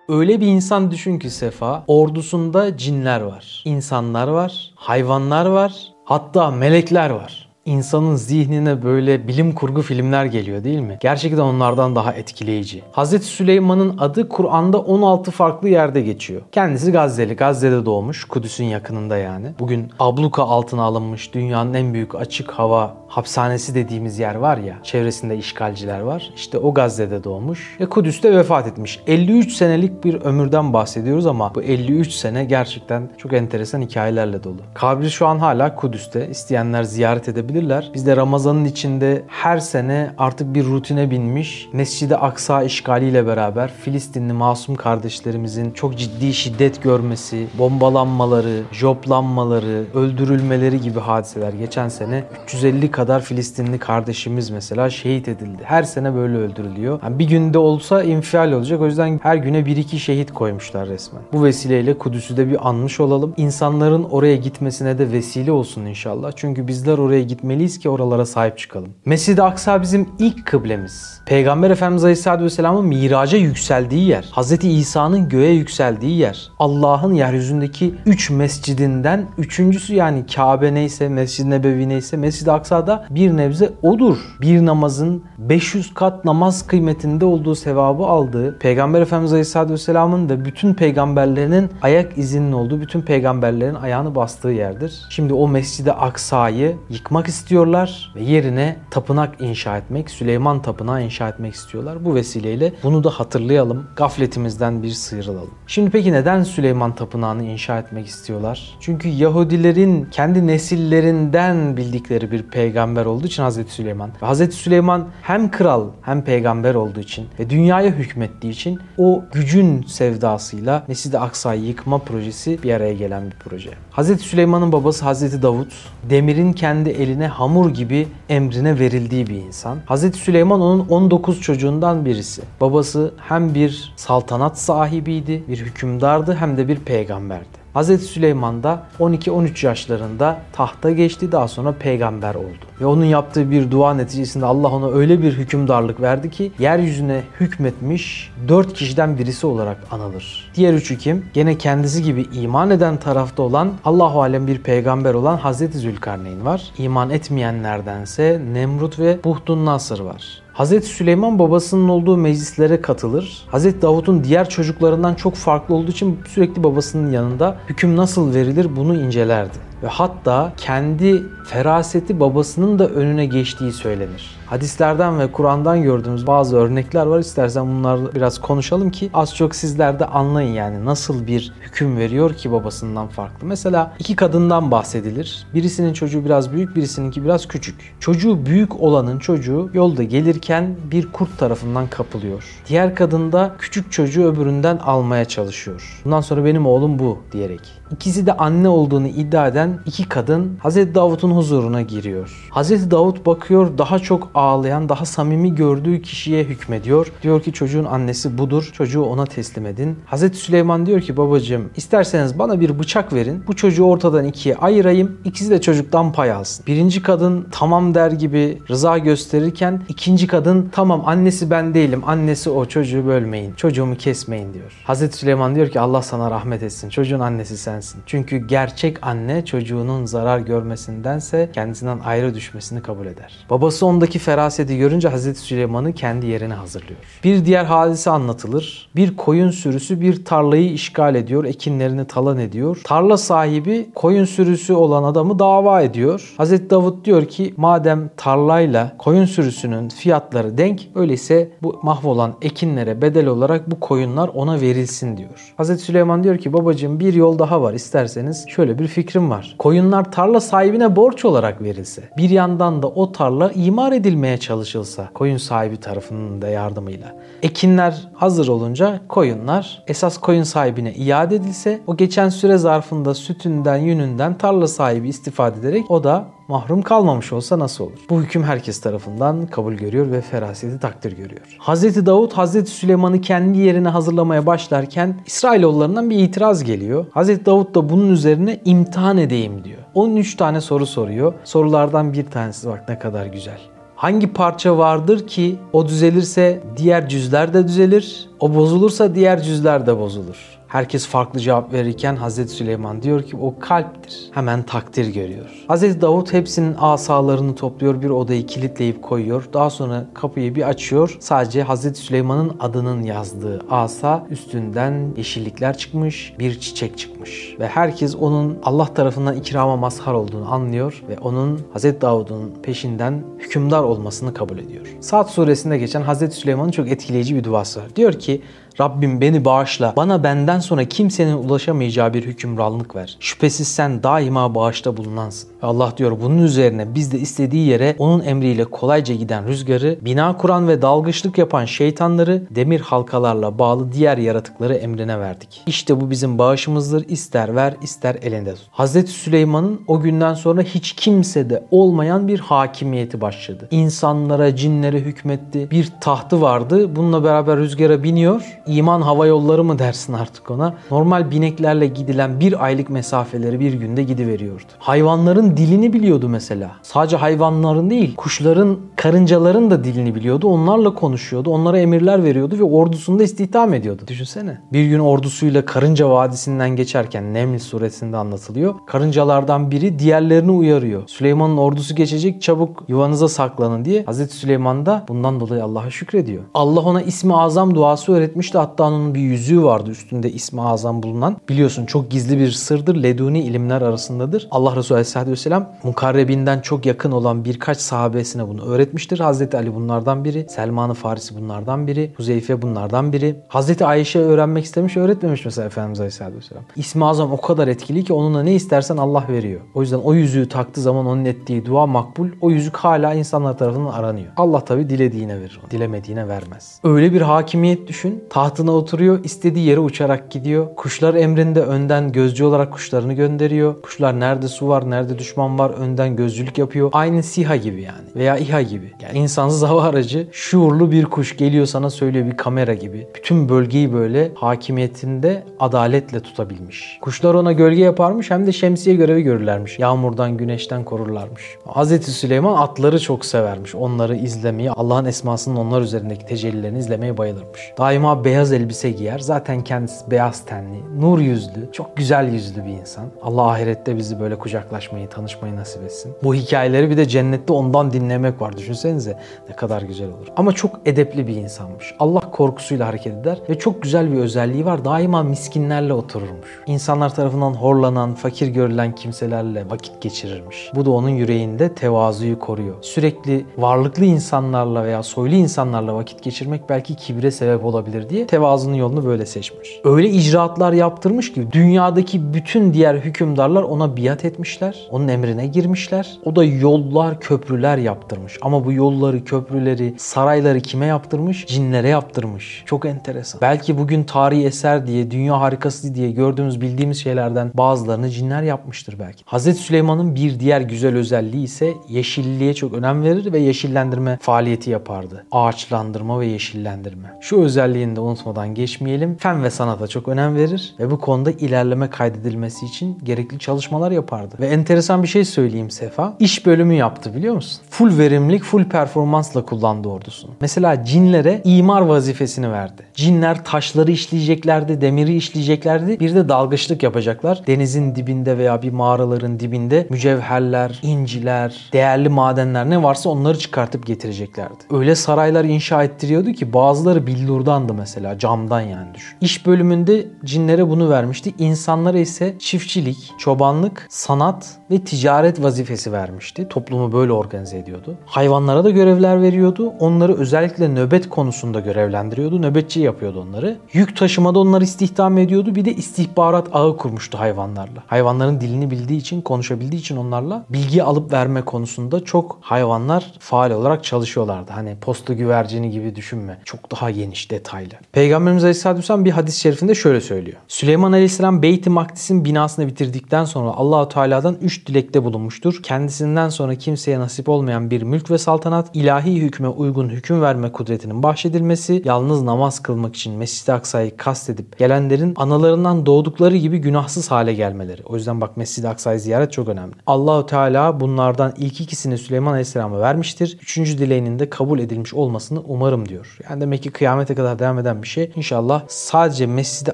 Öyle 0.09 0.41
bir 0.41 0.47
insan 0.47 0.91
düşün 0.91 1.19
ki 1.19 1.31
Sefa, 1.31 1.85
ordusunda 1.87 2.77
cinler 2.77 3.21
var, 3.21 3.63
insanlar 3.65 4.29
var, 4.29 4.73
hayvanlar 4.75 5.47
var, 5.47 5.73
hatta 6.05 6.51
melekler 6.51 7.11
var. 7.11 7.52
İnsanın 7.67 8.17
zihnine 8.17 8.83
böyle 8.83 9.29
bilim 9.29 9.53
kurgu 9.53 9.83
filmler 9.83 10.25
geliyor 10.25 10.65
değil 10.65 10.79
mi? 10.79 10.99
Gerçekten 11.01 11.43
onlardan 11.43 11.97
daha 11.97 12.13
etkileyici. 12.13 12.83
Hazreti 12.93 13.25
Süleyman'ın 13.25 13.99
adı 13.99 14.29
Kur'an'da 14.29 14.81
16 14.81 15.31
farklı 15.31 15.69
yerde 15.69 16.01
geçiyor. 16.01 16.43
Kendisi 16.53 16.93
Gazze'li. 16.93 17.37
Gazze'de 17.37 17.87
doğmuş. 17.87 18.25
Kudüs'ün 18.25 18.65
yakınında 18.65 19.17
yani. 19.17 19.47
Bugün 19.59 19.91
abluka 19.99 20.43
altına 20.43 20.83
alınmış 20.83 21.35
dünyanın 21.35 21.75
en 21.75 21.95
büyük 21.95 22.15
açık 22.15 22.51
hava 22.51 22.95
hapishanesi 23.09 23.75
dediğimiz 23.75 24.19
yer 24.19 24.35
var 24.35 24.57
ya. 24.57 24.79
Çevresinde 24.83 25.37
işgalciler 25.37 26.01
var. 26.01 26.31
İşte 26.37 26.59
o 26.59 26.75
Gazze'de 26.75 27.25
doğmuş. 27.25 27.77
Ve 27.81 27.87
Kudüs'te 27.87 28.37
vefat 28.37 28.67
etmiş. 28.67 29.01
53 29.07 29.53
senelik 29.53 30.05
bir 30.05 30.15
ömürden 30.15 30.73
bahsediyoruz 30.73 31.27
ama 31.27 31.55
bu 31.55 31.63
53 31.63 32.13
sene 32.13 32.45
gerçekten 32.45 33.11
çok 33.19 33.33
enteresan 33.33 33.81
hikayelerle 33.83 34.45
dolu. 34.45 34.57
Kabri 34.75 35.11
şu 35.11 35.27
an 35.27 35.39
hala 35.39 35.75
Kudüs'te. 35.75 36.29
İsteyenler 36.29 36.83
ziyaret 36.83 37.29
edebilir 37.29 37.52
edebilirler. 37.53 37.91
Biz 37.95 38.07
de 38.07 38.17
Ramazan'ın 38.17 38.65
içinde 38.65 39.23
her 39.29 39.59
sene 39.59 40.11
artık 40.19 40.55
bir 40.55 40.65
rutine 40.65 41.11
binmiş 41.11 41.69
Mescid-i 41.73 42.17
Aksa 42.17 42.63
işgaliyle 42.63 43.27
beraber 43.27 43.73
Filistinli 43.73 44.33
masum 44.33 44.75
kardeşlerimizin 44.75 45.71
çok 45.71 45.99
ciddi 45.99 46.35
şiddet 46.35 46.83
görmesi, 46.83 47.47
bombalanmaları, 47.59 48.63
joplanmaları, 48.73 49.85
öldürülmeleri 49.95 50.81
gibi 50.81 51.01
hadiseler 51.01 51.53
geçen 51.53 51.89
sene 51.89 52.25
350 52.45 52.91
kadar 52.91 53.23
Filistinli 53.23 53.79
kardeşimiz 53.79 54.51
mesela 54.51 54.91
şehit 54.91 55.29
edildi. 55.29 55.63
Her 55.65 55.83
sene 55.83 56.15
böyle 56.15 56.37
öldürülüyor. 56.37 57.01
Yani 57.03 57.19
bir 57.19 57.29
günde 57.29 57.59
olsa 57.59 58.03
infial 58.03 58.53
olacak. 58.53 58.81
O 58.81 58.87
yüzden 58.87 59.21
her 59.23 59.37
güne 59.37 59.67
bir 59.67 59.77
iki 59.77 59.99
şehit 59.99 60.35
koymuşlar 60.35 60.89
resmen. 60.89 61.23
Bu 61.33 61.45
vesileyle 61.45 61.99
Kudüs'ü 61.99 62.37
de 62.37 62.51
bir 62.51 62.69
anmış 62.69 63.01
olalım. 63.01 63.35
İnsanların 63.37 64.05
oraya 64.05 64.37
gitmesine 64.37 64.99
de 64.99 65.13
vesile 65.13 65.53
olsun 65.53 65.85
inşallah. 65.85 66.33
Çünkü 66.37 66.69
bizler 66.69 66.99
oraya 66.99 67.23
gitmek 67.23 67.42
etmeliyiz 67.43 67.79
ki 67.79 67.89
oralara 67.89 68.27
sahip 68.27 68.59
çıkalım. 68.59 68.89
Mescid-i 69.05 69.43
Aksa 69.43 69.83
bizim 69.83 70.09
ilk 70.19 70.47
kıblemiz. 70.47 71.21
Peygamber 71.27 71.71
Efendimiz 71.71 72.05
Aleyhisselatü 72.05 72.45
Vesselam'ın 72.45 72.87
miraca 72.87 73.39
yükseldiği 73.39 74.09
yer. 74.09 74.25
Hz. 74.37 74.65
İsa'nın 74.65 75.29
göğe 75.29 75.53
yükseldiği 75.53 76.19
yer. 76.19 76.51
Allah'ın 76.59 77.15
yeryüzündeki 77.15 77.95
üç 78.07 78.31
mescidinden 78.31 79.27
üçüncüsü 79.39 79.95
yani 79.95 80.27
Kabe 80.35 80.75
neyse, 80.75 81.09
Mescid-i 81.09 81.51
Nebevi 81.51 81.89
neyse 81.89 82.17
Mescid-i 82.17 82.53
Aksa'da 82.53 83.07
bir 83.11 83.37
nebze 83.37 83.71
odur. 83.83 84.17
Bir 84.41 84.67
namazın 84.67 85.23
500 85.39 85.95
kat 85.95 86.25
namaz 86.25 86.67
kıymetinde 86.67 87.25
olduğu 87.25 87.55
sevabı 87.55 88.05
aldığı 88.05 88.59
Peygamber 88.59 89.01
Efendimiz 89.01 89.33
Aleyhisselatü 89.33 89.73
Vesselam'ın 89.73 90.29
ve 90.29 90.45
bütün 90.45 90.75
peygamberlerinin 90.75 91.71
ayak 91.83 92.19
izinin 92.19 92.53
olduğu, 92.53 92.81
bütün 92.81 93.03
peygamberlerin 93.03 93.75
ayağını 93.75 94.15
bastığı 94.15 94.49
yerdir. 94.49 95.01
Şimdi 95.11 95.35
o 95.35 95.49
Mescid-i 95.49 95.93
Aksa'yı 95.93 96.77
yıkmak 96.91 97.29
istiyorlar 97.33 98.13
ve 98.17 98.23
yerine 98.23 98.77
tapınak 98.91 99.41
inşa 99.41 99.77
etmek, 99.77 100.11
Süleyman 100.11 100.63
Tapınağı 100.63 101.03
inşa 101.03 101.29
etmek 101.29 101.55
istiyorlar. 101.55 102.05
Bu 102.05 102.15
vesileyle 102.15 102.73
bunu 102.83 103.05
da 103.05 103.11
hatırlayalım. 103.11 103.87
Gafletimizden 103.97 104.83
bir 104.83 104.91
sıyrılalım. 104.91 105.51
Şimdi 105.67 105.91
peki 105.91 106.13
neden 106.13 106.43
Süleyman 106.43 106.95
Tapınağı'nı 106.95 107.45
inşa 107.45 107.79
etmek 107.79 108.07
istiyorlar? 108.07 108.77
Çünkü 108.81 109.09
Yahudilerin 109.09 110.05
kendi 110.11 110.47
nesillerinden 110.47 111.77
bildikleri 111.77 112.31
bir 112.31 112.43
peygamber 112.43 113.05
olduğu 113.05 113.27
için 113.27 113.43
Hazreti 113.43 113.73
Süleyman. 113.73 114.11
Ve 114.23 114.27
Hazreti 114.27 114.57
Süleyman 114.57 115.09
hem 115.23 115.51
kral 115.51 115.89
hem 116.03 116.25
peygamber 116.25 116.75
olduğu 116.75 117.01
için 117.01 117.27
ve 117.39 117.51
dünyaya 117.51 117.91
hükmettiği 117.91 118.53
için 118.53 118.81
o 118.99 119.25
gücün 119.33 119.83
sevdasıyla 119.83 120.85
Mescid-i 120.89 121.19
Aksa'yı 121.19 121.65
yıkma 121.65 121.99
projesi 121.99 122.63
bir 122.63 122.75
araya 122.75 122.93
gelen 122.93 123.27
bir 123.27 123.37
proje. 123.37 123.71
Hazreti 123.91 124.23
Süleyman'ın 124.23 124.73
babası 124.73 125.05
Hazreti 125.05 125.43
Davut 125.43 125.73
demirin 126.11 126.53
kendi 126.53 126.91
eline 126.91 127.22
hamur 127.29 127.71
gibi 127.71 128.09
emrine 128.29 128.79
verildiği 128.79 129.27
bir 129.27 129.35
insan. 129.35 129.79
Hazreti 129.87 130.19
Süleyman 130.19 130.61
onun 130.61 130.89
19 130.89 131.41
çocuğundan 131.41 132.05
birisi. 132.05 132.43
Babası 132.61 133.15
hem 133.29 133.55
bir 133.55 133.93
saltanat 133.97 134.59
sahibiydi, 134.59 135.43
bir 135.49 135.59
hükümdardı 135.59 136.35
hem 136.35 136.57
de 136.57 136.69
bir 136.69 136.77
peygamberdi. 136.77 137.62
Hz. 137.75 138.03
Süleyman 138.03 138.63
da 138.63 138.83
12-13 139.01 139.67
yaşlarında 139.67 140.39
tahta 140.53 140.91
geçti 140.91 141.33
daha 141.33 141.49
sonra 141.49 141.73
peygamber 141.73 142.35
oldu. 142.35 142.65
Ve 142.81 142.87
onun 142.87 143.05
yaptığı 143.05 143.51
bir 143.51 143.71
dua 143.71 143.95
neticesinde 143.95 144.47
Allah 144.47 144.69
ona 144.69 144.91
öyle 144.91 145.23
bir 145.23 145.33
hükümdarlık 145.33 146.01
verdi 146.01 146.31
ki 146.31 146.53
yeryüzüne 146.59 147.23
hükmetmiş 147.41 148.33
4 148.49 148.75
kişiden 148.75 149.19
birisi 149.19 149.47
olarak 149.47 149.79
anılır. 149.91 150.51
Diğer 150.55 150.75
üçü 150.75 150.99
kim? 150.99 151.27
Gene 151.35 151.59
kendisi 151.59 152.03
gibi 152.03 152.27
iman 152.33 152.71
eden 152.71 152.97
tarafta 152.97 153.43
olan 153.43 153.73
Allahu 153.85 154.23
alem 154.23 154.47
bir 154.47 154.59
peygamber 154.59 155.15
olan 155.15 155.37
Hz. 155.37 155.81
Zülkarneyn 155.81 156.45
var. 156.45 156.63
İman 156.79 157.11
etmeyenlerdense 157.11 158.41
Nemrut 158.53 158.99
ve 158.99 159.25
Buhtun 159.25 159.67
Nasır 159.67 160.01
var. 160.01 160.42
Hz. 160.55 160.85
Süleyman 160.85 161.39
babasının 161.39 161.89
olduğu 161.89 162.17
meclislere 162.17 162.81
katılır. 162.81 163.47
Hz. 163.53 163.83
Davut'un 163.83 164.25
diğer 164.25 164.49
çocuklarından 164.49 165.15
çok 165.15 165.35
farklı 165.35 165.75
olduğu 165.75 165.91
için 165.91 166.19
sürekli 166.29 166.65
babasının 166.65 167.13
yanında 167.13 167.57
hüküm 167.69 167.97
nasıl 167.97 168.35
verilir 168.35 168.77
bunu 168.77 169.01
incelerdi 169.01 169.72
ve 169.83 169.87
hatta 169.89 170.53
kendi 170.57 171.23
feraseti 171.47 172.21
babasının 172.21 172.79
da 172.79 172.89
önüne 172.89 173.27
geçtiği 173.27 173.73
söylenir. 173.73 174.43
Hadislerden 174.47 175.19
ve 175.19 175.33
Kur'an'dan 175.33 175.83
gördüğümüz 175.83 176.27
bazı 176.27 176.57
örnekler 176.57 177.07
var. 177.07 177.19
İstersen 177.19 177.67
bunları 177.67 178.15
biraz 178.15 178.41
konuşalım 178.41 178.91
ki 178.91 179.11
az 179.15 179.37
çok 179.37 179.55
sizler 179.55 179.99
de 179.99 180.07
anlayın 180.07 180.53
yani 180.53 180.85
nasıl 180.85 181.27
bir 181.27 181.53
hüküm 181.61 181.97
veriyor 181.97 182.35
ki 182.35 182.53
babasından 182.53 183.09
farklı. 183.09 183.47
Mesela 183.47 183.93
iki 183.99 184.17
kadından 184.17 184.71
bahsedilir. 184.71 185.47
Birisinin 185.55 185.93
çocuğu 185.93 186.25
biraz 186.25 186.53
büyük, 186.53 186.77
birisininki 186.77 187.25
biraz 187.25 187.49
küçük. 187.49 187.95
Çocuğu 188.01 188.47
büyük 188.47 188.81
olanın 188.81 189.19
çocuğu 189.19 189.71
yolda 189.75 190.03
gelirken 190.03 190.77
bir 190.91 191.13
kurt 191.13 191.39
tarafından 191.39 191.87
kapılıyor. 191.87 192.45
Diğer 192.69 192.95
kadın 192.95 193.33
da 193.33 193.55
küçük 193.59 193.93
çocuğu 193.93 194.25
öbüründen 194.25 194.77
almaya 194.77 195.25
çalışıyor. 195.25 196.01
Bundan 196.05 196.21
sonra 196.21 196.45
benim 196.45 196.67
oğlum 196.67 196.99
bu 196.99 197.19
diyerek. 197.33 197.61
İkisi 197.91 198.27
de 198.27 198.33
anne 198.37 198.69
olduğunu 198.69 199.07
iddia 199.07 199.49
eden 199.49 199.72
iki 199.87 200.09
kadın 200.09 200.59
Hazreti 200.63 200.95
Davut'un 200.95 201.31
huzuruna 201.31 201.83
giriyor. 201.83 202.49
Hazreti 202.51 202.91
Davut 202.91 203.27
bakıyor 203.27 203.79
daha 203.79 203.99
çok 203.99 204.31
ağlayan, 204.35 204.89
daha 204.89 205.05
samimi 205.05 205.55
gördüğü 205.55 206.03
kişiye 206.03 206.45
hükmediyor. 206.45 207.13
Diyor 207.23 207.43
ki 207.43 207.53
çocuğun 207.53 207.85
annesi 207.85 208.39
budur, 208.39 208.71
çocuğu 208.73 209.03
ona 209.03 209.25
teslim 209.25 209.67
edin. 209.67 209.99
Hazreti 210.07 210.37
Süleyman 210.37 210.87
diyor 210.87 211.01
ki 211.01 211.17
babacığım 211.17 211.71
isterseniz 211.77 212.39
bana 212.39 212.61
bir 212.61 212.79
bıçak 212.79 213.13
verin. 213.13 213.45
Bu 213.47 213.57
çocuğu 213.57 213.85
ortadan 213.85 214.25
ikiye 214.25 214.57
ayırayım. 214.57 215.19
İkisi 215.25 215.51
de 215.51 215.61
çocuktan 215.61 216.13
pay 216.13 216.33
alsın. 216.33 216.65
Birinci 216.67 217.03
kadın 217.03 217.47
tamam 217.51 217.95
der 217.95 218.11
gibi 218.11 218.59
rıza 218.71 218.99
gösterirken 218.99 219.83
ikinci 219.89 220.27
kadın 220.27 220.69
tamam 220.73 221.03
annesi 221.07 221.51
ben 221.51 221.75
değilim. 221.75 222.03
Annesi 222.07 222.51
o 222.51 222.65
çocuğu 222.65 223.07
bölmeyin. 223.07 223.55
Çocuğumu 223.55 223.97
kesmeyin 223.97 224.55
diyor. 224.55 224.83
Hazreti 224.85 225.17
Süleyman 225.17 225.55
diyor 225.55 225.69
ki 225.69 225.81
Allah 225.81 226.03
sana 226.03 226.31
rahmet 226.31 226.63
etsin. 226.63 226.89
Çocuğun 226.89 227.21
annesi 227.21 227.57
sensin. 227.57 228.01
Çünkü 228.07 228.37
gerçek 228.37 229.07
anne 229.07 229.45
çocuğu 229.45 229.62
çocuğunun 229.63 230.05
zarar 230.05 230.39
görmesindense 230.39 231.51
kendisinden 231.53 231.99
ayrı 232.05 232.35
düşmesini 232.35 232.83
kabul 232.83 233.07
eder. 233.07 233.47
Babası 233.51 233.87
ondaki 233.87 234.19
feraseti 234.19 234.79
görünce 234.79 235.09
Hazreti 235.09 235.41
Süleyman'ı 235.41 235.93
kendi 235.93 236.27
yerine 236.27 236.55
hazırlıyor. 236.55 236.99
Bir 237.25 237.45
diğer 237.45 237.65
hadise 237.65 238.11
anlatılır. 238.11 238.91
Bir 238.97 239.17
koyun 239.17 239.51
sürüsü 239.51 240.01
bir 240.01 240.25
tarlayı 240.25 240.73
işgal 240.73 241.15
ediyor, 241.15 241.45
ekinlerini 241.45 242.05
talan 242.05 242.39
ediyor. 242.39 242.81
Tarla 242.85 243.17
sahibi 243.17 243.91
koyun 243.95 244.25
sürüsü 244.25 244.73
olan 244.73 245.03
adamı 245.03 245.39
dava 245.39 245.83
ediyor. 245.83 246.35
Hazreti 246.37 246.71
Davut 246.71 247.05
diyor 247.05 247.25
ki 247.25 247.55
madem 247.57 248.11
tarlayla 248.17 248.93
koyun 248.99 249.25
sürüsünün 249.25 249.89
fiyatları 249.89 250.59
denk 250.59 250.81
öyleyse 250.95 251.53
bu 251.63 251.81
mahvolan 251.83 252.35
ekinlere 252.43 253.03
bedel 253.03 253.27
olarak 253.27 253.71
bu 253.71 253.81
koyunlar 253.81 254.29
ona 254.29 254.61
verilsin 254.61 255.17
diyor. 255.17 255.55
Hazreti 255.57 255.83
Süleyman 255.83 256.25
diyor 256.25 256.39
ki 256.39 256.53
babacığım 256.53 257.01
bir 257.01 257.15
yol 257.15 257.39
daha 257.39 257.63
var 257.63 257.75
isterseniz 257.75 258.45
şöyle 258.49 258.79
bir 258.79 258.87
fikrim 258.87 259.31
var. 259.31 259.52
Koyunlar 259.59 260.13
tarla 260.13 260.41
sahibine 260.41 260.97
borç 260.97 261.25
olarak 261.25 261.63
verilse 261.63 262.03
bir 262.17 262.31
yandan 262.31 262.83
da 262.83 262.89
o 262.89 263.13
tarla 263.13 263.53
imar 263.53 263.93
edilmeye 263.93 264.39
çalışılsa 264.39 265.09
koyun 265.15 265.37
sahibi 265.37 265.77
tarafının 265.77 266.43
da 266.43 266.49
yardımıyla. 266.49 267.17
Ekinler 267.43 268.09
hazır 268.15 268.49
olunca 268.49 269.01
koyunlar 269.09 269.83
esas 269.87 270.19
koyun 270.19 270.43
sahibine 270.43 270.95
iade 270.95 271.37
edilse 271.37 271.81
o 271.87 271.97
geçen 271.97 272.29
süre 272.29 272.59
zarfında 272.59 273.15
sütünden 273.15 273.77
yününden 273.77 274.39
tarla 274.39 274.69
sahibi 274.69 275.09
istifade 275.09 275.61
ederek 275.61 275.91
o 275.91 276.05
da 276.05 276.25
mahrum 276.49 276.83
kalmamış 276.83 277.33
olsa 277.33 277.59
nasıl 277.59 277.85
olur? 277.85 277.99
Bu 278.11 278.23
hüküm 278.23 278.43
herkes 278.43 278.81
tarafından 278.81 279.47
kabul 279.47 279.75
görüyor 279.75 280.13
ve 280.13 280.21
feraseti 280.21 280.79
takdir 280.79 281.13
görüyor. 281.17 281.57
Hazreti 281.59 282.07
Davut 282.07 282.33
Hazreti 282.33 282.71
Süleyman'ı 282.71 283.21
kendi 283.21 283.59
yerine 283.59 283.89
hazırlamaya 283.89 284.47
başlarken 284.47 285.21
İsrailoğullarından 285.27 286.11
bir 286.11 286.19
itiraz 286.19 286.65
geliyor. 286.65 287.07
Hazreti 287.11 287.47
Davut 287.47 287.75
da 287.75 287.89
bunun 287.89 288.11
üzerine 288.11 288.61
imtihan 288.65 289.19
edeyim 289.19 289.65
diyor. 289.65 289.79
13 289.95 290.35
tane 290.35 290.61
soru 290.61 290.87
soruyor. 290.87 291.35
Sorulardan 291.45 292.13
bir 292.13 292.27
tanesi 292.27 292.69
bak 292.69 292.89
ne 292.89 292.99
kadar 292.99 293.27
güzel. 293.27 293.59
Hangi 293.97 294.33
parça 294.33 294.79
vardır 294.79 295.27
ki 295.27 295.57
o 295.73 295.89
düzelirse 295.89 296.63
diğer 296.77 297.09
cüzler 297.09 297.55
de 297.55 297.69
düzelir, 297.69 298.31
o 298.41 298.55
bozulursa 298.55 299.15
diğer 299.15 299.43
cüzler 299.43 299.87
de 299.87 299.99
bozulur. 299.99 300.62
Herkes 300.73 301.07
farklı 301.07 301.41
cevap 301.41 301.73
verirken 301.73 302.17
Hazreti 302.17 302.53
Süleyman 302.53 303.03
diyor 303.03 303.23
ki 303.23 303.37
o 303.37 303.59
kalptir. 303.59 304.31
Hemen 304.31 304.63
takdir 304.63 305.07
görüyor. 305.07 305.65
Hazreti 305.69 306.01
Davut 306.01 306.33
hepsinin 306.33 306.75
asalarını 306.79 307.55
topluyor 307.55 308.03
bir 308.03 308.11
odayı 308.11 308.47
kilitleyip 308.47 309.03
koyuyor. 309.03 309.45
Daha 309.53 309.71
sonra 309.71 310.05
kapıyı 310.15 310.55
bir 310.55 310.69
açıyor. 310.69 311.17
Sadece 311.21 311.63
Hazreti 311.63 312.01
Süleyman'ın 312.01 312.57
adının 312.61 313.03
yazdığı 313.03 313.61
asa 313.71 314.27
üstünden 314.31 315.09
yeşillikler 315.17 315.79
çıkmış, 315.79 316.35
bir 316.39 316.61
çiçek 316.61 316.99
çıkmış. 316.99 317.57
Ve 317.61 317.69
herkes 317.69 318.17
onun 318.17 318.59
Allah 318.63 318.95
tarafından 318.95 319.37
ikrama 319.37 319.77
mazhar 319.77 320.15
olduğunu 320.15 320.53
anlıyor 320.53 321.03
ve 321.09 321.19
onun 321.19 321.61
Hazreti 321.73 322.01
Davud'un 322.01 322.53
peşinden 322.63 323.25
hükümdar 323.39 323.83
olmasını 323.83 324.35
kabul 324.35 324.59
ediyor. 324.59 324.87
Saat 325.01 325.31
suresinde 325.31 325.79
geçen 325.79 326.03
Hazreti 326.03 326.37
Süleyman'ın 326.37 326.71
çok 326.71 326.89
etkileyici 326.89 327.37
bir 327.37 327.45
duası 327.45 327.81
var. 327.81 327.97
Diyor 327.97 328.13
ki 328.13 328.43
Rabbim 328.81 329.21
beni 329.21 329.45
bağışla. 329.45 329.93
Bana 329.97 330.25
benden 330.25 330.61
sonra 330.61 330.85
kimsenin 330.85 331.35
ulaşamayacağı 331.35 332.15
bir 332.15 332.23
hükümranlık 332.23 332.97
ver. 332.97 333.17
Şüphesiz 333.21 333.69
sen 333.69 334.03
daima 334.03 334.55
bağışta 334.55 334.97
bulunansın. 334.97 335.51
Allah 335.63 335.93
diyor 335.97 336.21
bunun 336.23 336.39
üzerine 336.39 336.95
biz 336.95 337.13
de 337.13 337.19
istediği 337.19 337.69
yere 337.69 337.97
onun 337.99 338.25
emriyle 338.25 338.65
kolayca 338.65 339.15
giden 339.15 339.47
rüzgarı, 339.49 339.99
bina 340.01 340.37
kuran 340.37 340.69
ve 340.69 340.83
dalgıçlık 340.83 341.39
yapan 341.39 341.65
şeytanları 341.65 342.43
demir 342.51 342.81
halkalarla 342.81 343.59
bağlı 343.59 343.93
diğer 343.93 344.19
yaratıkları 344.19 344.75
emrine 344.75 345.21
verdik. 345.21 345.63
İşte 345.67 346.01
bu 346.01 346.11
bizim 346.11 346.39
bağışımızdır. 346.39 347.05
İster 347.09 347.57
ver 347.57 347.75
ister 347.83 348.15
elinde 348.23 348.55
tut. 348.55 348.63
Hazreti 348.71 349.11
Süleyman'ın 349.11 349.81
o 349.87 350.01
günden 350.01 350.35
sonra 350.35 350.63
hiç 350.63 350.93
kimsede 350.93 351.65
olmayan 351.71 352.29
bir 352.29 352.39
hakimiyeti 352.39 353.21
başladı. 353.21 353.69
İnsanlara, 353.71 354.57
cinlere 354.57 355.01
hükmetti. 355.01 355.71
Bir 355.71 355.89
tahtı 356.01 356.41
vardı. 356.41 356.97
Bununla 356.97 357.25
beraber 357.25 357.57
rüzgara 357.57 358.03
biniyor 358.03 358.62
iman 358.67 359.03
hava 359.03 359.27
yolları 359.27 359.65
mı 359.65 359.79
dersin 359.79 360.13
artık 360.13 360.51
ona? 360.51 360.75
Normal 360.91 361.31
bineklerle 361.31 361.87
gidilen 361.87 362.41
bir 362.41 362.65
aylık 362.65 362.91
mesafeleri 362.91 363.61
bir 363.61 363.73
günde 363.73 364.03
gidiveriyordu. 364.03 364.73
Hayvanların 364.79 365.57
dilini 365.57 365.93
biliyordu 365.93 366.29
mesela. 366.29 366.71
Sadece 366.83 367.17
hayvanların 367.17 367.91
değil, 367.91 368.17
kuşların, 368.17 368.79
karıncaların 369.03 369.71
da 369.71 369.85
dilini 369.85 370.15
biliyordu. 370.15 370.49
Onlarla 370.49 370.95
konuşuyordu. 370.95 371.51
Onlara 371.51 371.79
emirler 371.79 372.25
veriyordu 372.25 372.59
ve 372.59 372.63
ordusunda 372.63 373.23
istihdam 373.23 373.75
ediyordu. 373.75 374.03
Düşünsene. 374.07 374.59
Bir 374.73 374.85
gün 374.85 374.99
ordusuyla 374.99 375.65
Karınca 375.65 376.11
Vadisi'nden 376.11 376.71
geçerken 376.71 377.35
Neml 377.35 377.59
suresinde 377.59 378.17
anlatılıyor. 378.17 378.75
Karıncalardan 378.87 379.71
biri 379.71 379.99
diğerlerini 379.99 380.51
uyarıyor. 380.51 381.03
Süleyman'ın 381.07 381.57
ordusu 381.57 381.95
geçecek 381.95 382.43
çabuk 382.43 382.85
yuvanıza 382.89 383.29
saklanın 383.29 383.85
diye. 383.85 384.05
Hazreti 384.05 384.37
Süleyman 384.37 384.87
da 384.87 385.05
bundan 385.09 385.41
dolayı 385.41 385.65
Allah'a 385.65 385.91
şükrediyor. 385.91 386.43
Allah 386.55 386.81
ona 386.81 387.03
ismi 387.03 387.37
azam 387.37 387.75
duası 387.75 388.13
öğretmiş 388.13 388.55
de 388.55 388.59
hatta 388.59 388.85
onun 388.85 389.15
bir 389.15 389.21
yüzüğü 389.21 389.63
vardı 389.63 389.91
üstünde 389.91 390.33
ismi 390.33 390.63
azam 390.63 391.03
bulunan. 391.03 391.37
Biliyorsun 391.49 391.87
çok 391.87 392.11
gizli 392.11 392.39
bir 392.39 392.51
sırdır. 392.51 393.03
Leduni 393.03 393.41
ilimler 393.41 393.83
arasındadır. 393.83 394.49
Allah 394.51 394.77
Resulü 394.77 394.97
Aleyhisselatü 394.97 395.31
Vesselam 395.31 395.69
mukarrebinden 395.83 396.61
çok 396.61 396.87
yakın 396.87 397.13
olan 397.13 397.45
birkaç 397.45 397.79
sahabesine 397.79 398.49
bunu 398.49 398.63
öğretmiştir. 398.93 399.21
Hazreti 399.21 399.57
Ali 399.57 399.75
bunlardan 399.75 400.25
biri. 400.25 400.47
Selman-ı 400.49 400.95
Farisi 400.95 401.37
bunlardan 401.37 401.87
biri. 401.87 402.11
Huzeyfe 402.17 402.63
bunlardan 402.63 403.13
biri. 403.13 403.37
Hazreti 403.49 403.87
Ayşe 403.87 404.19
öğrenmek 404.19 404.65
istemiş 404.65 404.97
öğretmemiş 404.97 405.45
mesela 405.45 405.67
Efendimiz 405.67 406.01
Aleyhisselatü 406.01 406.37
Vesselam. 406.37 406.65
İsmi 406.77 407.05
azam 407.05 407.33
o 407.33 407.41
kadar 407.41 407.69
etkili 407.69 408.05
ki 408.05 408.13
onunla 408.13 408.43
ne 408.43 408.55
istersen 408.55 408.97
Allah 408.97 409.25
veriyor. 409.29 409.61
O 409.75 409.81
yüzden 409.81 409.99
o 409.99 410.15
yüzüğü 410.15 410.49
taktığı 410.49 410.81
zaman 410.81 411.07
onun 411.07 411.25
ettiği 411.25 411.67
dua 411.67 411.87
makbul. 411.87 412.29
O 412.41 412.51
yüzük 412.51 412.77
hala 412.77 413.15
insanlar 413.15 413.59
tarafından 413.59 413.93
aranıyor. 413.93 414.33
Allah 414.37 414.65
tabi 414.65 414.91
dilediğine 414.91 415.41
verir 415.41 415.61
onu. 415.63 415.71
Dilemediğine 415.71 416.29
vermez. 416.29 416.81
Öyle 416.85 417.13
bir 417.13 417.21
hakimiyet 417.21 417.89
düşün. 417.89 418.25
Tahtına 418.31 418.73
oturuyor. 418.73 419.25
istediği 419.25 419.67
yere 419.67 419.81
uçarak 419.81 420.31
gidiyor. 420.31 420.67
Kuşlar 420.77 421.15
emrinde 421.15 421.61
önden 421.63 422.13
gözcü 422.13 422.45
olarak 422.45 422.73
kuşlarını 422.73 423.13
gönderiyor. 423.13 423.83
Kuşlar 423.83 424.21
nerede 424.21 424.49
su 424.49 424.69
var, 424.69 424.91
nerede 424.91 425.19
düşman 425.19 425.59
var 425.59 425.71
önden 425.71 426.17
gözcülük 426.17 426.59
yapıyor. 426.59 426.91
Aynı 426.93 427.23
SİHA 427.23 427.57
gibi 427.57 427.83
yani 427.83 428.09
veya 428.17 428.37
İHA 428.37 428.63
gibi. 428.63 428.82
Yani 429.03 429.19
insansız 429.19 429.63
hava 429.63 429.83
aracı 429.83 430.27
şuurlu 430.33 430.91
bir 430.91 431.05
kuş 431.05 431.37
geliyor 431.37 431.67
sana 431.67 431.91
söylüyor 431.91 432.27
bir 432.27 432.37
kamera 432.37 432.75
gibi. 432.75 433.07
Bütün 433.15 433.49
bölgeyi 433.49 433.93
böyle 433.93 434.33
hakimiyetinde 434.35 435.43
adaletle 435.61 436.21
tutabilmiş. 436.21 436.99
Kuşlar 437.01 437.35
ona 437.35 437.53
gölge 437.53 437.83
yaparmış 437.83 438.31
hem 438.31 438.47
de 438.47 438.53
şemsiye 438.53 438.97
görevi 438.97 439.23
görürlermiş. 439.23 439.79
Yağmurdan, 439.79 440.37
güneşten 440.37 440.85
korurlarmış. 440.85 441.43
Hz. 441.67 442.03
Süleyman 442.03 442.57
atları 442.63 443.01
çok 443.01 443.25
severmiş. 443.25 443.75
Onları 443.75 444.17
izlemeyi, 444.17 444.71
Allah'ın 444.71 445.05
esmasının 445.05 445.57
onlar 445.57 445.81
üzerindeki 445.81 446.27
tecellilerini 446.27 446.79
izlemeye 446.79 447.19
bayılırmış. 447.19 447.61
Daima 447.79 448.25
beyaz 448.25 448.53
elbise 448.53 448.91
giyer. 448.91 449.19
Zaten 449.19 449.65
kendisi 449.65 450.11
beyaz 450.11 450.45
tenli, 450.45 451.01
nur 451.01 451.19
yüzlü, 451.19 451.73
çok 451.73 451.97
güzel 451.97 452.33
yüzlü 452.33 452.65
bir 452.65 452.71
insan. 452.71 453.05
Allah 453.23 453.43
ahirette 453.43 453.97
bizi 453.97 454.21
böyle 454.21 454.39
kucaklaşmayı, 454.39 455.09
tanışmayı 455.09 455.57
nasip 455.57 455.83
etsin. 455.83 456.13
Bu 456.23 456.35
hikayeleri 456.35 456.91
bir 456.91 456.97
de 456.97 457.09
cennette 457.09 457.53
ondan 457.53 457.93
dinlemek 457.93 458.41
var. 458.41 458.53
Düşünsenize 458.73 459.19
ne 459.49 459.57
kadar 459.57 459.83
güzel 459.83 460.09
olur. 460.09 460.27
Ama 460.37 460.53
çok 460.53 460.81
edepli 460.87 461.27
bir 461.27 461.37
insanmış. 461.37 461.95
Allah 461.99 462.21
korkusuyla 462.21 462.87
hareket 462.87 463.17
eder 463.17 463.39
ve 463.49 463.59
çok 463.59 463.83
güzel 463.83 464.13
bir 464.13 464.19
özelliği 464.19 464.67
var. 464.67 464.85
Daima 464.85 465.23
miskinlerle 465.23 465.93
otururmuş. 465.93 466.63
İnsanlar 466.67 467.15
tarafından 467.15 467.55
horlanan, 467.55 468.15
fakir 468.15 468.49
görülen 468.49 468.95
kimselerle 468.95 469.71
vakit 469.71 470.01
geçirirmiş. 470.01 470.71
Bu 470.75 470.85
da 470.85 470.91
onun 470.91 471.09
yüreğinde 471.09 471.75
tevazuyu 471.75 472.39
koruyor. 472.39 472.75
Sürekli 472.81 473.47
varlıklı 473.59 474.05
insanlarla 474.05 474.85
veya 474.85 475.03
soylu 475.03 475.35
insanlarla 475.35 475.95
vakit 475.95 476.23
geçirmek 476.23 476.69
belki 476.69 476.95
kibre 476.95 477.31
sebep 477.31 477.65
olabilir 477.65 478.09
diye 478.09 478.27
tevazunun 478.27 478.75
yolunu 478.75 479.05
böyle 479.07 479.27
seçmiş. 479.27 479.81
Öyle 479.85 480.09
icraatlar 480.09 480.73
yaptırmış 480.73 481.33
ki 481.33 481.53
dünyadaki 481.53 482.35
bütün 482.35 482.75
diğer 482.75 482.95
hükümdarlar 482.95 483.63
ona 483.63 483.97
biat 483.97 484.25
etmişler. 484.25 484.89
Onun 484.91 485.09
emrine 485.09 485.47
girmişler. 485.47 486.19
O 486.25 486.37
da 486.37 486.45
yollar, 486.45 487.21
köprüler 487.21 487.79
yaptırmış. 487.79 488.39
Ama 488.43 488.62
bu 488.65 488.73
yolları, 488.73 489.25
köprüleri, 489.25 489.95
sarayları 489.97 490.61
kime 490.61 490.87
yaptırmış? 490.87 491.47
Cinlere 491.47 491.89
yaptırmış. 491.89 492.63
Çok 492.67 492.87
enteresan. 492.87 493.41
Belki 493.41 493.79
bugün 493.79 494.05
tarihi 494.05 494.45
eser 494.45 494.87
diye, 494.87 495.11
dünya 495.11 495.41
harikası 495.41 495.95
diye 495.95 496.11
gördüğümüz, 496.11 496.61
bildiğimiz 496.61 497.03
şeylerden 497.03 497.51
bazılarını 497.55 498.11
cinler 498.11 498.43
yapmıştır 498.43 498.99
belki. 498.99 499.23
Hazreti 499.27 499.59
Süleyman'ın 499.59 500.15
bir 500.15 500.41
diğer 500.41 500.61
güzel 500.61 500.97
özelliği 500.97 501.45
ise 501.45 501.75
yeşilliğe 501.89 502.55
çok 502.55 502.75
önem 502.75 503.03
verir 503.03 503.33
ve 503.33 503.39
yeşillendirme 503.39 504.19
faaliyeti 504.23 504.71
yapardı. 504.71 505.27
Ağaçlandırma 505.33 506.21
ve 506.21 506.27
yeşillendirme. 506.27 507.19
Şu 507.21 507.43
özelliğinde 507.43 508.01
unutmadan 508.01 508.55
geçmeyelim. 508.55 509.17
Fen 509.17 509.43
ve 509.43 509.51
sanata 509.51 509.87
çok 509.87 510.09
önem 510.09 510.37
verir 510.37 510.75
ve 510.79 510.91
bu 510.91 511.01
konuda 511.01 511.31
ilerleme 511.31 511.91
kaydedilmesi 511.91 512.67
için 512.67 512.99
gerekli 513.03 513.39
çalışmalar 513.39 513.91
yapardı. 513.91 514.37
Ve 514.41 514.47
enteresan 514.47 515.03
bir 515.03 515.09
şey 515.09 515.25
söyleyeyim 515.25 515.71
Sefa. 515.71 516.17
İş 516.19 516.47
bölümü 516.47 516.75
yaptı 516.75 517.15
biliyor 517.15 517.35
musun? 517.35 517.63
Full 517.71 517.99
verimlilik, 518.43 518.45
full 518.45 518.65
performansla 518.65 519.45
kullandı 519.45 519.89
ordusunu. 519.89 520.31
Mesela 520.41 520.85
cinlere 520.85 521.41
imar 521.45 521.81
vazifesini 521.81 522.53
verdi. 522.53 522.83
Cinler 522.95 523.45
taşları 523.45 523.91
işleyeceklerdi, 523.91 524.81
demiri 524.81 525.17
işleyeceklerdi. 525.17 526.01
Bir 526.01 526.15
de 526.15 526.29
dalgıçlık 526.29 526.83
yapacaklar. 526.83 527.43
Denizin 527.47 527.95
dibinde 527.95 528.39
veya 528.39 528.63
bir 528.63 528.73
mağaraların 528.73 529.41
dibinde 529.41 529.87
mücevherler, 529.91 530.81
inciler, 530.83 531.71
değerli 531.73 532.09
madenler 532.09 532.71
ne 532.71 532.83
varsa 532.83 533.11
onları 533.11 533.39
çıkartıp 533.39 533.87
getireceklerdi. 533.87 534.65
Öyle 534.71 534.95
saraylar 534.95 535.45
inşa 535.45 535.85
ettiriyordu 535.85 536.33
ki 536.33 536.53
bazıları 536.53 537.07
billurdandı 537.07 537.75
mesela 537.75 538.19
camdan 538.19 538.61
yani 538.61 538.95
düşün. 538.95 539.17
İş 539.21 539.47
bölümünde 539.47 540.07
cinlere 540.25 540.69
bunu 540.69 540.91
vermişti. 540.91 541.35
İnsanlara 541.39 541.99
ise 541.99 542.35
çiftçilik, 542.39 543.13
çobanlık, 543.19 543.87
sanat 543.91 544.51
ve 544.71 544.79
ticaret 544.79 545.43
vazifesi 545.43 545.93
vermişti. 545.93 546.49
Toplumu 546.49 546.93
böyle 546.93 547.13
organize 547.13 547.59
ediyordu. 547.59 547.99
Hayvanlara 548.33 548.65
da 548.65 548.71
görevler 548.71 549.23
veriyordu. 549.23 549.73
Onları 549.79 550.15
özellikle 550.15 550.69
nöbet 550.69 551.09
konusunda 551.09 551.61
görevlendiriyordu. 551.61 552.43
Nöbetçi 552.43 552.81
yapıyordu 552.81 553.21
onları. 553.29 553.57
Yük 553.73 553.97
taşımada 553.97 554.39
onları 554.39 554.65
istihdam 554.65 555.19
ediyordu. 555.19 555.55
Bir 555.55 555.65
de 555.65 555.75
istihbarat 555.75 556.49
ağı 556.53 556.77
kurmuştu 556.77 557.19
hayvanlarla. 557.19 557.83
Hayvanların 557.87 558.41
dilini 558.41 558.71
bildiği 558.71 558.99
için, 558.99 559.23
konuşabildiği 559.23 559.81
için 559.81 559.97
onlarla 559.97 560.45
bilgi 560.51 560.83
alıp 560.83 561.13
verme 561.13 561.43
konusunda 561.43 562.05
çok 562.05 562.39
hayvanlar 562.41 563.13
faal 563.19 563.51
olarak 563.51 563.85
çalışıyorlardı. 563.85 564.53
Hani 564.53 564.77
posta 564.81 565.13
güvercini 565.13 565.71
gibi 565.71 565.97
düşünme. 565.97 566.39
Çok 566.45 566.71
daha 566.71 566.91
geniş, 566.91 567.31
detaylı. 567.31 567.75
Peygamberimiz 567.93 568.45
Aleyhisselatü 568.45 568.79
Vesselam 568.79 569.05
bir 569.05 569.11
hadis-i 569.11 569.41
şerifinde 569.41 569.75
şöyle 569.75 570.01
söylüyor. 570.01 570.37
Süleyman 570.49 570.93
Aleyhisselam 570.93 571.43
Beyt-i 571.43 571.71
Makdis'in 571.71 572.25
binasını 572.25 572.67
bitirdikten 572.67 573.25
sonra 573.25 573.51
Allahu 573.51 573.89
Teala'dan 573.89 574.37
üç 574.43 574.67
dilekte 574.67 575.05
bulunmuştur. 575.05 575.63
Kendisinden 575.63 576.29
sonra 576.29 576.55
kimseye 576.55 576.99
nasip 576.99 577.29
olmayan 577.29 577.71
bir 577.71 577.83
mülk 577.83 578.11
ve 578.11 578.19
saltanat, 578.23 578.71
ilahi 578.75 579.21
hükme 579.21 579.49
uygun 579.49 579.89
hüküm 579.89 580.23
verme 580.23 580.53
kudretinin 580.53 581.03
bahşedilmesi, 581.03 581.83
yalnız 581.85 582.23
namaz 582.23 582.61
kılmak 582.61 582.97
için 582.97 583.15
Mescid-i 583.15 583.53
Aksa'yı 583.53 583.97
kastedip 583.97 584.59
gelenlerin 584.59 585.13
analarından 585.17 585.87
doğdukları 585.87 586.37
gibi 586.37 586.59
günahsız 586.59 587.11
hale 587.11 587.35
gelmeleri. 587.35 587.83
O 587.85 587.97
yüzden 587.97 588.21
bak 588.21 588.37
Mescid-i 588.37 588.69
Aksa'yı 588.69 589.01
ziyaret 589.01 589.33
çok 589.33 589.49
önemli. 589.49 589.75
Allahu 589.87 590.27
Teala 590.27 590.81
bunlardan 590.81 591.35
ilk 591.37 591.61
ikisini 591.61 591.99
Süleyman 591.99 592.33
Aleyhisselam'a 592.33 592.81
vermiştir. 592.81 593.39
Üçüncü 593.43 593.79
dileğinin 593.79 594.19
de 594.19 594.31
kabul 594.31 594.59
edilmiş 594.59 594.95
olmasını 594.95 595.41
umarım 595.47 595.89
diyor. 595.89 596.19
Yani 596.31 596.41
demek 596.41 596.63
ki 596.63 596.71
kıyamete 596.71 597.15
kadar 597.15 597.39
devam 597.39 597.59
eden 597.59 597.83
bir 597.83 597.89
şey. 597.89 598.13
İnşallah 598.17 598.63
sadece 598.69 599.27
Mescid-i 599.27 599.73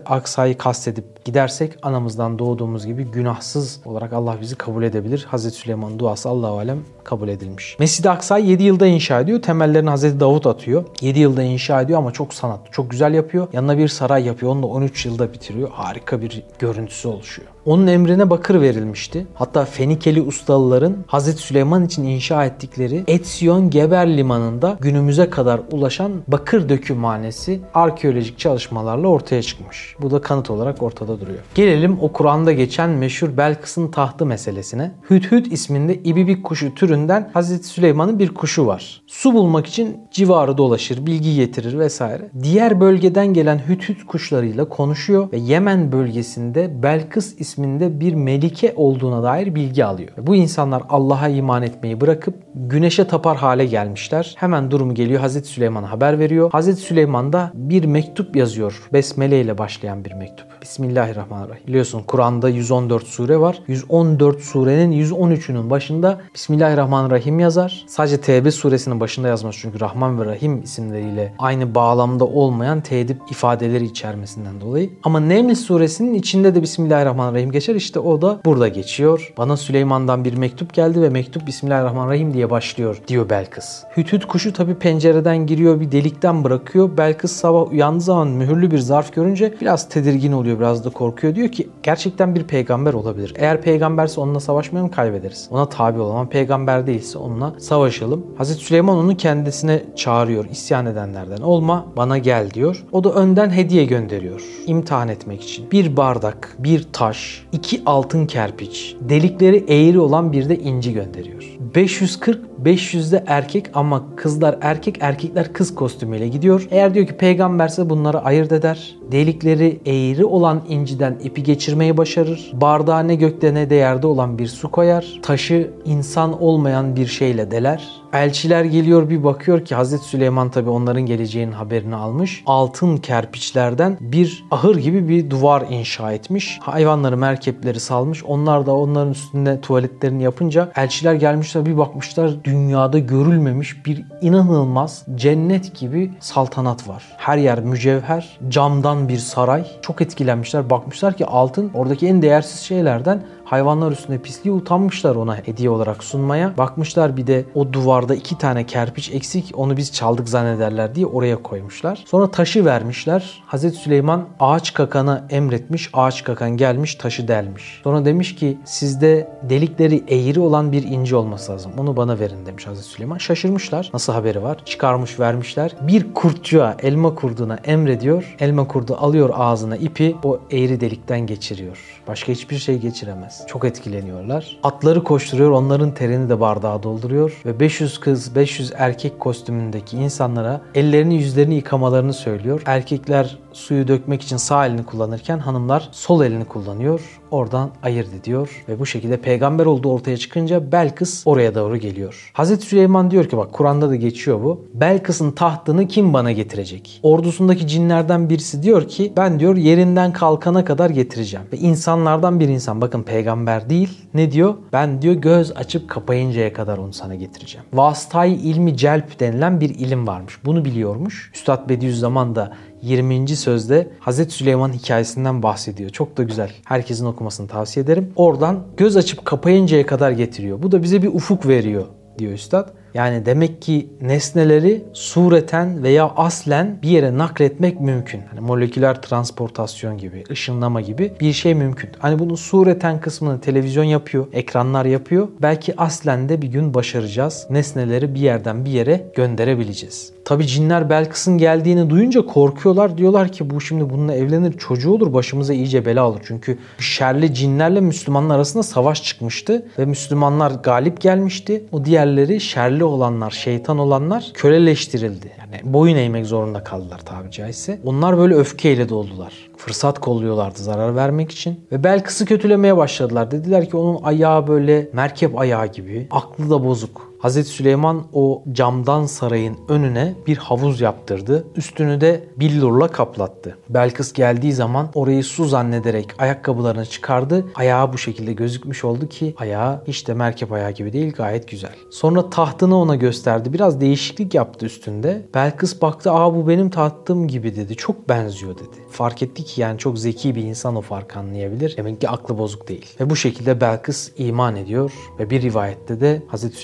Aksa'yı 0.07 0.59
kastedip 0.59 1.25
gidersek 1.25 1.73
anamızdan 1.83 2.39
doğduğumuz 2.39 2.87
gibi 2.87 3.05
günahsız 3.05 3.81
olarak 3.85 4.13
Allah 4.13 4.37
bizi 4.41 4.57
kabul 4.57 4.83
edebilir. 4.83 5.27
Hazreti 5.31 5.57
Süleyman'ın 5.57 5.99
duası 5.99 6.29
Allahu 6.29 6.59
alem 6.59 6.79
kabul 7.05 7.29
edilmiş. 7.29 7.77
Mescid-i 7.79 8.11
Aksa'yı 8.39 8.51
7 8.51 8.63
yılda 8.63 8.87
inşa 8.87 9.21
ediyor. 9.21 9.43
Temellerini 9.43 9.91
Hazreti 9.91 10.21
Davut 10.21 10.47
atıyor. 10.47 10.85
7 11.01 11.21
yılda 11.21 11.43
inşa 11.43 11.83
ediyor 11.83 11.99
ama 11.99 12.13
çok 12.13 12.35
sanat, 12.35 12.61
çok 12.73 12.91
güzel 12.91 13.15
yapıyor. 13.15 13.49
Yanına 13.53 13.79
bir 13.79 13.89
saray 13.89 14.27
yapıyor. 14.27 14.53
Onu 14.53 14.63
da 14.63 14.67
13 14.67 15.07
yılda 15.07 15.33
bitiriyor. 15.33 15.71
Harika 15.71 16.23
bir 16.23 16.43
görüntüsü 16.59 17.09
oluşuyor. 17.09 17.49
Onun 17.67 17.87
emrine 17.87 18.31
bakır 18.31 18.61
verilmişti. 18.61 19.27
Hatta 19.35 19.65
Fenikeli 19.65 20.23
ustalıların 20.23 20.97
Hazreti 21.07 21.39
Süleyman 21.39 21.85
için 21.85 22.05
inşa 22.05 22.45
ettikleri 22.45 23.05
Etsion 23.07 23.71
Geber 23.71 24.17
limanında 24.17 24.79
günümüze 24.81 25.31
kadar 25.31 25.61
ulaşan 25.73 26.13
bakır 26.29 26.69
dökümhanesi 26.69 27.61
arkeolojik 27.75 28.39
çalışmalarla 28.39 29.09
ortaya 29.09 29.43
çıkmış. 29.43 29.97
Bu 30.03 30.11
da 30.11 30.21
kanıt 30.21 30.51
olarak 30.51 30.83
ortada 30.83 31.21
duruyor. 31.21 31.39
Gelelim 31.55 31.99
o 32.01 32.13
Kur'an'da 32.13 32.53
geçen 32.53 32.91
meşhur 32.91 33.37
Belkıs'ın 33.37 33.91
tahtı 33.91 34.27
meselesine. 34.27 34.91
Hüdhüd 35.11 35.47
isminde 35.47 35.95
ibibik 35.95 36.45
kuşu 36.45 36.75
türünden 36.75 37.31
Hazreti 37.35 37.67
Süleyman'ın 37.67 38.19
bir 38.19 38.35
kuşu 38.35 38.67
var. 38.67 39.03
Su 39.07 39.35
bulmak 39.35 39.67
için 39.67 39.97
civarı 40.11 40.59
dolaşır, 40.59 41.07
bilgi 41.07 41.37
getirir 41.37 41.79
vesaire. 41.79 42.31
Diğer 42.43 42.81
bölgeden 42.81 43.27
gelen 43.27 43.61
hüdhüd 43.69 44.07
kuşlarıyla 44.07 44.69
konuşuyor 44.69 45.33
ve 45.33 45.39
Yemen 45.39 45.93
bölgesinde 45.93 46.83
Belkıs 46.83 47.35
isminde 47.41 47.48
bir 47.57 48.15
melike 48.15 48.73
olduğuna 48.77 49.23
dair 49.23 49.55
bilgi 49.55 49.85
alıyor. 49.85 50.11
Bu 50.19 50.35
insanlar 50.35 50.83
Allah'a 50.89 51.29
iman 51.29 51.63
etmeyi 51.63 52.01
bırakıp 52.01 52.35
güneşe 52.55 53.07
tapar 53.07 53.37
hale 53.37 53.67
gelmişler. 53.67 54.35
Hemen 54.39 54.71
durumu 54.71 54.95
geliyor 54.95 55.21
Hazreti 55.21 55.49
Süleyman'a 55.49 55.91
haber 55.91 56.19
veriyor. 56.19 56.51
Hazreti 56.51 56.81
Süleyman 56.81 57.33
da 57.33 57.51
bir 57.55 57.85
mektup 57.85 58.37
yazıyor. 58.37 58.89
Besmele 58.93 59.41
ile 59.41 59.59
başlayan 59.59 60.05
bir 60.05 60.13
mektup. 60.13 60.47
Bismillahirrahmanirrahim. 60.63 61.67
Biliyorsun 61.67 62.03
Kur'an'da 62.07 62.49
114 62.49 63.05
sure 63.07 63.41
var. 63.41 63.63
114 63.67 64.41
surenin 64.41 65.05
113'ünün 65.05 65.71
başında 65.71 66.21
Bismillahirrahmanirrahim 66.35 67.41
yazar. 67.41 67.85
Sadece 67.89 68.21
Tevbe 68.21 68.51
suresinin 68.51 69.01
başında 69.01 69.29
yazmaz 69.29 69.57
çünkü 69.59 69.81
Rahman 69.81 70.21
ve 70.21 70.25
Rahim 70.25 70.63
isimleriyle 70.63 71.35
aynı 71.39 71.75
bağlamda 71.75 72.25
olmayan 72.25 72.81
tedip 72.81 73.19
ifadeleri 73.31 73.85
içermesinden 73.85 74.61
dolayı. 74.61 74.91
Ama 75.03 75.21
Neml 75.21 75.55
suresinin 75.55 76.15
içinde 76.15 76.55
de 76.55 76.63
Bismillahirrahmanirrahim 76.63 77.38
geçer. 77.43 77.75
İşte 77.75 78.01
o 78.01 78.23
da 78.23 78.41
burada 78.45 78.69
geçiyor. 78.69 79.33
Bana 79.39 79.57
Süleyman'dan 79.57 80.25
bir 80.25 80.35
mektup 80.35 80.75
geldi 80.75 81.03
ve 81.03 81.09
mektup 81.09 81.47
Bismillahirrahmanirrahim 81.47 82.35
diye 82.35 82.51
başlıyor 82.51 83.01
diyor 83.09 83.31
Belkıs. 83.31 83.85
Hütüt 83.97 84.25
kuşu 84.25 84.53
tabi 84.53 84.75
pencereden 84.75 85.47
giriyor 85.47 85.81
bir 85.81 85.93
delikten 85.93 86.45
bırakıyor. 86.45 86.97
Belkıs 86.97 87.33
sabah 87.33 87.73
uyandığı 87.73 88.01
zaman 88.01 88.29
mühürlü 88.29 88.71
bir 88.71 88.79
zarf 88.79 89.13
görünce 89.13 89.55
biraz 89.61 89.89
tedirgin 89.89 90.33
oluyor 90.33 90.59
biraz 90.59 90.85
da 90.85 90.91
korkuyor. 90.91 91.35
Diyor 91.35 91.49
ki 91.49 91.69
gerçekten 91.83 92.35
bir 92.35 92.45
peygamber 92.45 92.93
olabilir. 92.93 93.35
Eğer 93.37 93.63
peygamberse 93.63 94.21
onunla 94.21 94.41
savaşmayalım 94.41 94.91
kaybederiz. 94.91 95.49
Ona 95.51 95.69
tabi 95.69 96.01
olalım 96.01 96.17
ama 96.17 96.29
peygamber 96.29 96.87
değilse 96.87 97.19
onunla 97.19 97.55
savaşalım. 97.59 98.27
Hazreti 98.39 98.61
Süleyman 98.61 98.99
onu 98.99 99.17
kendisine 99.17 99.83
çağırıyor 99.97 100.45
isyan 100.51 100.87
edenlerden. 100.87 101.43
Olma 101.43 101.87
bana 101.97 102.19
gel 102.19 102.51
diyor. 102.51 102.85
O 102.93 103.05
da 103.05 103.13
önden 103.13 103.51
hediye 103.51 103.85
gönderiyor. 103.85 104.43
imtihan 104.67 105.09
etmek 105.09 105.43
için. 105.43 105.71
Bir 105.71 105.97
bardak, 105.97 106.57
bir 106.59 106.87
taş, 106.93 107.28
iki 107.53 107.83
altın 107.87 108.27
kerpiç, 108.27 108.97
delikleri 109.01 109.65
eğri 109.69 110.01
olan 110.01 110.33
bir 110.33 110.49
de 110.49 110.59
inci 110.59 110.93
gönderiyor. 110.93 111.45
540 111.75 112.58
500'de 112.65 113.25
erkek 113.27 113.71
ama 113.75 114.17
kızlar 114.17 114.59
erkek 114.61 114.97
erkekler 115.01 115.53
kız 115.53 115.75
kostümüyle 115.75 116.29
gidiyor. 116.29 116.69
Eğer 116.71 116.95
diyor 116.95 117.07
ki 117.07 117.17
peygamberse 117.17 117.91
bunları 117.91 118.19
ayırt 118.19 118.53
eder. 118.53 118.97
Delikleri 119.13 119.81
eğri 119.87 120.25
olan 120.25 120.63
inciden 120.69 121.19
ipi 121.23 121.43
geçirmeyi 121.43 121.97
başarır. 121.97 122.51
Bardağa 122.55 123.01
ne 123.01 123.15
gökte 123.15 123.55
ne 123.55 123.71
de 123.71 123.75
yerde 123.75 124.07
olan 124.07 124.39
bir 124.39 124.47
su 124.47 124.71
koyar. 124.71 125.21
Taşı 125.23 125.71
insan 125.85 126.43
olmayan 126.43 126.97
bir 126.97 127.07
şeyle 127.07 127.51
deler. 127.51 127.89
Elçiler 128.13 128.65
geliyor 128.65 129.11
bir 129.11 129.25
bakıyor 129.25 129.65
ki 129.65 129.75
Hazreti 129.75 130.05
Süleyman 130.05 130.51
tabi 130.51 130.71
onların 130.71 131.03
geleceğinin 131.03 131.53
haberini 131.53 131.97
almış. 131.97 132.43
Altın 132.47 132.97
kerpiçlerden 132.97 133.97
bir 134.01 134.45
ahır 134.51 134.77
gibi 134.77 135.09
bir 135.09 135.31
duvar 135.31 135.65
inşa 135.71 136.13
etmiş. 136.13 136.59
Hayvanları, 136.63 137.17
merkepleri 137.17 137.81
salmış. 137.81 138.25
Onlar 138.25 138.67
da 138.67 138.75
onların 138.75 139.11
üstünde 139.11 139.61
tuvaletlerini 139.61 140.23
yapınca 140.23 140.73
elçiler 140.77 141.15
gelmişler 141.15 141.67
bir 141.67 141.79
bakmışlar 141.79 142.45
dünyada 142.49 142.99
görülmemiş 142.99 143.87
bir 143.87 144.05
inanılmaz 144.21 145.05
cennet 145.15 145.79
gibi 145.81 146.13
saltanat 146.21 146.89
var. 146.89 147.03
Her 147.17 147.39
yer 147.39 147.61
mücevher, 147.61 148.39
camdan 148.49 149.09
bir 149.09 149.17
saray. 149.17 149.67
Çok 149.83 150.01
etkilenmişler. 150.01 150.71
Bakmışlar 150.71 151.17
ki 151.17 151.27
altın 151.27 151.71
oradaki 151.75 152.07
en 152.07 152.23
değersiz 152.23 152.61
şeylerden 152.61 153.23
hayvanlar 153.51 153.93
üstünde 153.93 154.19
pisliği 154.19 154.55
utanmışlar 154.57 155.17
ona 155.17 155.37
hediye 155.37 155.71
olarak 155.71 156.05
sunmaya. 156.05 156.57
Bakmışlar 156.59 157.17
bir 157.17 157.27
de 157.27 157.45
o 157.55 157.73
duvarda 157.73 158.15
iki 158.15 158.39
tane 158.39 158.67
kerpiç 158.67 159.11
eksik 159.11 159.53
onu 159.55 159.77
biz 159.77 159.93
çaldık 159.93 160.29
zannederler 160.29 160.95
diye 160.95 161.07
oraya 161.07 161.43
koymuşlar. 161.43 162.05
Sonra 162.07 162.31
taşı 162.31 162.65
vermişler. 162.65 163.43
Hazreti 163.47 163.77
Süleyman 163.77 164.25
ağaç 164.41 164.75
kakana 164.75 165.27
emretmiş. 165.31 165.91
Ağaç 165.93 166.25
kakan 166.25 166.57
gelmiş 166.57 166.95
taşı 166.95 167.29
delmiş. 167.29 167.81
Sonra 167.85 168.05
demiş 168.05 168.35
ki 168.35 168.59
sizde 168.65 169.29
delikleri 169.43 170.05
eğri 170.09 170.41
olan 170.41 170.73
bir 170.73 170.83
inci 170.83 171.17
olması 171.17 171.53
lazım. 171.53 171.73
Onu 171.79 171.97
bana 171.97 172.19
verin 172.19 172.47
demiş 172.47 172.67
Hazreti 172.67 172.89
Süleyman. 172.89 173.19
Şaşırmışlar. 173.19 173.91
Nasıl 173.93 174.13
haberi 174.13 174.43
var? 174.43 174.59
Çıkarmış 174.65 175.21
vermişler. 175.21 175.75
Bir 175.81 176.15
kurtçuğa 176.15 176.77
elma 176.83 177.15
kurduğuna 177.15 177.59
emrediyor. 177.65 178.37
Elma 178.41 178.69
kurdu 178.69 178.97
alıyor 179.01 179.31
ağzına 179.35 179.77
ipi 179.77 180.17
o 180.25 180.41
eğri 180.51 180.81
delikten 180.81 181.21
geçiriyor. 181.21 182.03
Başka 182.09 182.33
hiçbir 182.33 182.59
şey 182.59 182.79
geçiremez. 182.79 183.38
Çok 183.47 183.65
etkileniyorlar. 183.65 184.57
Atları 184.63 185.05
koşturuyor, 185.05 185.51
onların 185.51 185.95
terini 185.95 186.29
de 186.29 186.41
bardağa 186.41 186.83
dolduruyor 186.83 187.43
ve 187.47 187.61
500 187.61 188.01
kız, 188.01 188.35
500 188.35 188.73
erkek 188.77 189.21
kostümündeki 189.21 189.97
insanlara 189.97 190.61
ellerini 190.75 191.15
yüzlerini 191.15 191.55
yıkamalarını 191.55 192.13
söylüyor. 192.13 192.63
Erkekler 192.67 193.39
suyu 193.53 193.89
dökmek 193.89 194.23
için 194.23 194.37
sağ 194.37 194.67
elini 194.67 194.87
kullanırken 194.87 195.39
hanımlar 195.39 195.89
sol 195.93 196.25
elini 196.25 196.45
kullanıyor. 196.45 197.21
Oradan 197.31 197.71
ayırt 197.83 198.15
ediyor 198.15 198.65
ve 198.69 198.79
bu 198.79 198.87
şekilde 198.87 199.17
peygamber 199.17 199.67
olduğu 199.67 199.93
ortaya 199.93 200.17
çıkınca 200.17 200.73
Belkıs 200.73 201.23
oraya 201.27 201.55
doğru 201.55 201.77
geliyor. 201.77 202.31
Hazreti 202.33 202.67
Süleyman 202.67 203.11
diyor 203.11 203.29
ki 203.29 203.37
bak 203.37 203.53
Kur'an'da 203.53 203.91
da 203.91 203.97
geçiyor 203.97 204.43
bu. 204.43 204.65
Belkıs'ın 204.75 205.31
tahtını 205.31 205.89
kim 205.89 206.13
bana 206.13 206.33
getirecek? 206.33 207.01
Ordusundaki 207.03 207.67
cinlerden 207.67 208.31
birisi 208.31 208.63
diyor 208.63 208.89
ki 208.89 209.13
ben 209.17 209.41
diyor 209.41 209.57
yerinden 209.57 210.13
kalkana 210.13 210.65
kadar 210.65 210.91
getireceğim. 210.91 211.47
Ve 211.53 211.57
insanlardan 211.57 212.41
bir 212.41 212.49
insan 212.49 212.81
bakın 212.81 213.03
peygamber 213.03 213.71
değil 213.71 213.99
ne 214.15 214.33
diyor? 214.33 214.55
Ben 214.73 215.03
diyor 215.03 215.15
göz 215.15 215.53
açıp 215.57 215.89
kapayıncaya 215.91 216.53
kadar 216.53 216.79
onu 216.79 216.93
sana 216.93 217.15
getireceğim. 217.15 217.67
Vasıtayı 217.73 218.35
ilmi 218.35 218.77
celp 218.77 219.21
denilen 219.21 219.61
bir 219.61 219.71
ilim 219.71 220.07
varmış. 220.07 220.39
Bunu 220.45 220.65
biliyormuş. 220.65 221.31
Üstad 221.35 221.69
Bediüzzaman 221.69 222.35
da 222.35 222.53
20. 222.83 223.37
sözde 223.37 223.89
Hazreti 224.01 224.35
Süleyman 224.35 224.73
hikayesinden 224.73 225.43
bahsediyor. 225.43 225.91
Çok 225.91 226.17
da 226.17 226.23
güzel. 226.23 226.51
Herkesin 226.65 227.07
okumasını 227.07 227.49
tavsiye 227.49 227.85
ederim. 227.85 228.13
Oradan 228.17 228.63
göz 228.77 228.97
açıp 228.97 229.25
kapayıncaya 229.25 229.87
kadar 229.87 230.11
getiriyor. 230.11 230.63
Bu 230.63 230.73
da 230.73 230.83
bize 230.83 231.03
bir 231.03 231.09
ufuk 231.09 231.47
veriyor 231.47 231.87
diyor 232.19 232.33
üstad. 232.33 232.78
Yani 232.95 233.27
demek 233.27 233.63
ki 233.63 233.89
nesneleri 234.01 234.85
sureten 234.93 235.83
veya 235.83 236.13
aslen 236.17 236.79
bir 236.83 236.89
yere 236.89 237.19
nakletmek 237.19 237.81
mümkün. 237.81 238.21
Hani 238.31 238.41
moleküler 238.41 239.03
transportasyon 239.03 239.99
gibi, 239.99 240.25
ışınlama 240.31 240.81
gibi 240.81 241.13
bir 241.21 241.33
şey 241.33 241.55
mümkün. 241.55 241.91
Hani 241.99 242.19
bunu 242.19 242.37
sureten 242.37 243.01
kısmını 243.01 243.41
televizyon 243.41 243.85
yapıyor, 243.85 244.27
ekranlar 244.33 244.85
yapıyor. 244.85 245.29
Belki 245.43 245.81
aslen 245.81 246.29
de 246.29 246.43
bir 246.43 246.49
gün 246.49 246.75
başaracağız. 246.75 247.47
Nesneleri 247.51 248.15
bir 248.15 248.21
yerden 248.21 248.65
bir 248.65 248.71
yere 248.71 249.11
gönderebileceğiz. 249.15 250.13
Tabi 250.29 250.47
cinler 250.47 250.91
Belkıs'ın 250.91 251.39
geldiğini 251.39 251.91
duyunca 251.91 252.27
korkuyorlar. 252.27 252.99
Diyorlar 252.99 253.33
ki 253.33 253.51
bu 253.51 253.61
şimdi 253.61 253.91
bununla 253.91 254.15
evlenir 254.15 254.53
çocuğu 254.53 254.93
olur 254.93 255.13
başımıza 255.13 255.55
iyice 255.55 255.87
bela 255.87 256.09
olur. 256.09 256.21
Çünkü 256.27 256.59
şerli 256.79 257.35
cinlerle 257.35 257.81
Müslümanlar 257.81 258.37
arasında 258.37 258.63
savaş 258.63 259.03
çıkmıştı 259.03 259.67
ve 259.79 259.85
Müslümanlar 259.85 260.51
galip 260.51 261.01
gelmişti. 261.01 261.65
O 261.73 261.85
diğerleri 261.85 262.41
şerli 262.41 262.78
olanlar, 262.85 263.31
şeytan 263.31 263.79
olanlar 263.79 264.31
köleleştirildi. 264.35 265.33
Yani 265.39 265.73
boyun 265.75 265.97
eğmek 265.97 266.27
zorunda 266.27 266.65
kaldılar 266.65 266.99
tabi 266.99 267.31
caizse. 267.31 267.79
Onlar 267.85 268.19
böyle 268.19 268.35
öfkeyle 268.35 268.89
doldular. 268.89 269.33
Fırsat 269.57 269.99
kolluyorlardı 269.99 270.63
zarar 270.63 270.97
vermek 270.97 271.31
için. 271.31 271.61
Ve 271.73 271.85
Belkıs'ı 271.85 272.27
kötülemeye 272.27 272.77
başladılar. 272.77 273.31
Dediler 273.31 273.71
ki 273.71 273.77
onun 273.77 274.03
ayağı 274.03 274.49
böyle 274.49 274.89
merkep 274.93 275.39
ayağı 275.39 275.67
gibi. 275.67 276.07
Aklı 276.11 276.51
da 276.51 276.65
bozuk. 276.65 277.08
Hazreti 277.19 277.49
Süleyman 277.49 278.07
o 278.13 278.43
camdan 278.53 279.07
sarayın 279.07 279.57
önüne 279.69 280.15
bir 280.27 280.37
havuz 280.37 280.81
yaptırdı. 280.81 281.47
Üstünü 281.57 282.01
de 282.01 282.25
billurla 282.37 282.89
kaplattı. 282.89 283.59
Belkıs 283.69 284.13
geldiği 284.13 284.53
zaman 284.53 284.89
orayı 284.95 285.25
su 285.25 285.45
zannederek 285.45 286.09
ayakkabılarını 286.19 286.87
çıkardı. 286.87 287.47
Ayağı 287.55 287.93
bu 287.93 287.99
şekilde 287.99 288.33
gözükmüş 288.33 288.85
oldu 288.85 289.09
ki 289.09 289.35
ayağı 289.39 289.83
hiç 289.87 290.09
de 290.09 290.15
merkep 290.15 290.53
ayağı 290.53 290.71
gibi 290.71 290.93
değil 290.93 291.13
gayet 291.13 291.49
güzel. 291.49 291.75
Sonra 291.91 292.31
tahtını 292.31 292.77
ona 292.77 292.97
gösterdi. 292.97 293.53
Biraz 293.53 293.81
değişiklik 293.81 294.35
yaptı 294.35 294.67
üstünde. 294.67 295.27
Belkıs 295.35 295.83
baktı 295.83 296.13
aa 296.13 296.35
bu 296.35 296.49
benim 296.49 296.71
tahtım 296.71 297.29
gibi 297.29 297.57
dedi. 297.57 297.77
Çok 297.77 298.09
benziyor 298.09 298.55
dedi. 298.55 298.77
Fark 298.91 299.23
etti 299.23 299.45
ki 299.45 299.61
yani 299.61 299.79
çok 299.79 299.99
zeki 299.99 300.35
bir 300.35 300.43
insan 300.43 300.77
o 300.77 300.81
farkı 300.81 301.19
anlayabilir. 301.19 301.75
Demek 301.77 302.01
ki 302.01 302.09
aklı 302.09 302.39
bozuk 302.39 302.69
değil. 302.69 302.87
Ve 303.01 303.11
bu 303.11 303.17
şekilde 303.17 303.61
Belkıs 303.61 304.11
iman 304.17 304.57
ediyor 304.57 304.93
ve 305.19 305.31
bir 305.31 305.43
rivayette 305.43 306.01
de 306.01 306.23
Hazreti 306.29 306.57